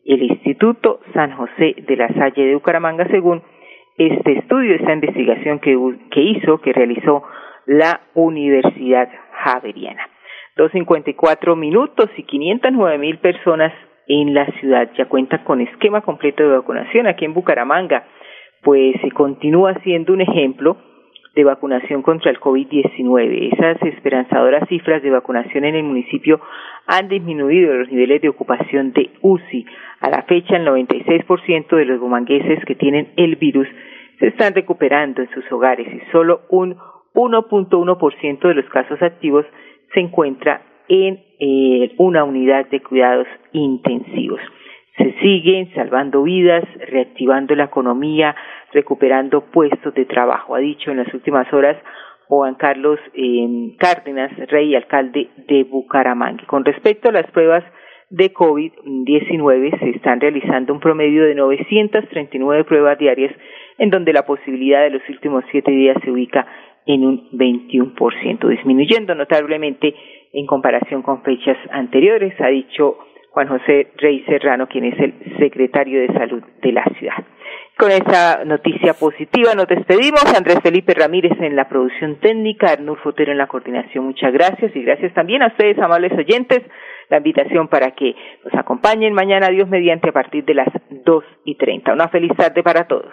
El 0.05 0.23
Instituto 0.23 1.01
San 1.15 1.35
José 1.35 1.75
de 1.89 1.97
la 1.97 2.09
Salle 2.09 2.45
de 2.45 2.55
Bucaramanga, 2.55 3.09
según 3.09 3.43
este 3.97 4.39
estudio, 4.39 4.75
esta 4.75 4.93
investigación 4.93 5.61
que, 5.61 5.77
que 6.11 6.21
hizo, 6.21 6.61
que 6.61 6.75
realizó 6.75 7.25
la 7.67 8.03
Universidad 8.15 9.09
Javeriana. 9.33 10.07
2.54 10.57 11.57
minutos 11.57 12.11
y 12.19 12.25
509 12.25 12.99
mil 12.99 13.19
personas 13.19 13.73
en 14.07 14.35
la 14.35 14.47
ciudad 14.61 14.91
ya 14.99 15.07
cuentan 15.07 15.43
con 15.45 15.63
esquema 15.63 16.03
completo 16.03 16.43
de 16.43 16.57
vacunación 16.57 17.07
aquí 17.07 17.25
en 17.25 17.33
Bucaramanga, 17.33 18.05
pues 18.63 18.95
se 19.01 19.11
continúa 19.11 19.75
siendo 19.83 20.13
un 20.13 20.21
ejemplo 20.21 20.77
de 21.35 21.45
vacunación 21.45 22.03
contra 22.03 22.31
el 22.31 22.39
COVID-19. 22.39 23.53
Esas 23.53 23.83
esperanzadoras 23.83 24.69
cifras 24.69 25.03
de 25.03 25.11
vacunación 25.11 25.65
en 25.65 25.75
el 25.75 25.83
municipio 25.83 26.41
han 26.87 27.09
disminuido 27.09 27.75
los 27.75 27.91
niveles 27.91 28.23
de 28.23 28.29
ocupación 28.29 28.93
de 28.93 29.11
UCI. 29.21 29.67
A 30.01 30.11
la 30.11 30.23
fecha, 30.23 30.57
el 30.57 30.67
96% 30.67 31.77
de 31.77 31.85
los 31.85 32.01
bumangueses 32.01 32.65
que 32.65 32.75
tienen 32.75 33.13
el 33.17 33.37
virus 33.37 33.69
se 34.19 34.29
están 34.29 34.55
recuperando 34.55 35.23
en 35.23 35.31
sus 35.31 35.51
hogares 35.51 35.89
y 35.93 36.01
solo 36.13 36.43
un 36.51 36.77
1.1% 37.15 38.49
de 38.49 38.55
los 38.55 38.67
casos 38.67 39.01
activos 39.03 39.47
se 39.93 40.01
encuentra 40.01 40.63
en 40.89 41.21
eh, 41.39 41.95
una 41.99 42.25
unidad 42.25 42.67
de 42.69 42.81
cuidados 42.81 43.27
intensivos. 43.53 44.41
Se 44.97 45.13
siguen 45.21 45.73
salvando 45.75 46.23
vidas, 46.23 46.65
reactivando 46.89 47.55
la 47.57 47.65
economía, 47.65 48.37
recuperando 48.75 49.41
puestos 49.51 49.95
de 49.95 50.05
trabajo, 50.05 50.55
ha 50.55 50.59
dicho 50.59 50.91
en 50.91 50.99
las 50.99 51.15
últimas 51.15 51.51
horas 51.53 51.77
Juan 52.27 52.55
Carlos 52.57 52.99
eh, 53.15 53.77
Cárdenas, 53.79 54.33
rey 54.49 54.71
y 54.71 54.77
alcalde 54.77 55.29
de 55.49 55.65
Bucaramanga. 55.65 56.45
Con 56.47 56.65
respecto 56.65 57.09
a 57.09 57.13
las 57.13 57.31
pruebas 57.31 57.65
de 58.11 58.33
COVID-19, 58.33 59.79
se 59.79 59.91
están 59.91 60.21
realizando 60.21 60.73
un 60.73 60.81
promedio 60.81 61.25
de 61.25 61.35
939 61.35 62.65
pruebas 62.65 62.99
diarias, 62.99 63.35
en 63.79 63.91
donde 63.91 64.13
la 64.13 64.27
posibilidad 64.27 64.83
de 64.83 64.91
los 64.91 65.03
últimos 65.09 65.45
siete 65.51 65.71
días 65.71 65.97
se 66.05 66.11
ubica 66.11 66.47
en 66.87 67.05
un 67.05 67.31
21%, 67.33 68.49
disminuyendo 68.49 69.15
notablemente 69.15 69.95
en 70.33 70.47
comparación 70.47 71.03
con 71.03 71.23
fechas 71.23 71.57
anteriores, 71.71 72.35
ha 72.41 72.49
dicho 72.49 72.99
Juan 73.31 73.49
José 73.49 73.89
Rey 73.97 74.23
Serrano, 74.27 74.69
quien 74.69 74.85
es 74.85 74.99
el 75.01 75.15
secretario 75.39 76.01
de 76.01 76.09
Salud 76.09 76.43
de 76.63 76.73
la 76.73 76.85
ciudad. 76.99 77.25
Con 77.77 77.91
esta 77.91 78.45
noticia 78.45 78.95
positiva 78.95 79.55
nos 79.55 79.67
despedimos. 79.67 80.25
Andrés 80.37 80.59
Felipe 80.63 80.95
Ramírez 80.95 81.33
en 81.41 81.57
la 81.57 81.69
producción 81.69 82.21
técnica, 82.21 82.73
Arnulfo 82.73 83.03
Fotero 83.03 83.33
en 83.33 83.39
la 83.39 83.49
coordinación. 83.49 84.05
Muchas 84.05 84.33
gracias 84.33 84.75
y 84.77 84.83
gracias 84.83 85.13
también 85.13 85.43
a 85.43 85.49
ustedes, 85.49 85.79
amables 85.81 86.13
oyentes, 86.13 86.63
la 87.11 87.17
invitación 87.17 87.67
para 87.67 87.91
que 87.91 88.15
nos 88.45 88.55
acompañen 88.55 89.13
mañana, 89.13 89.49
Dios 89.49 89.69
mediante, 89.69 90.11
a 90.11 90.13
partir 90.13 90.45
de 90.45 90.55
las 90.55 90.69
dos 91.05 91.25
y 91.45 91.57
treinta. 91.57 91.93
Una 91.93 92.09
feliz 92.09 92.31
tarde 92.37 92.63
para 92.63 92.87
todos. 92.87 93.13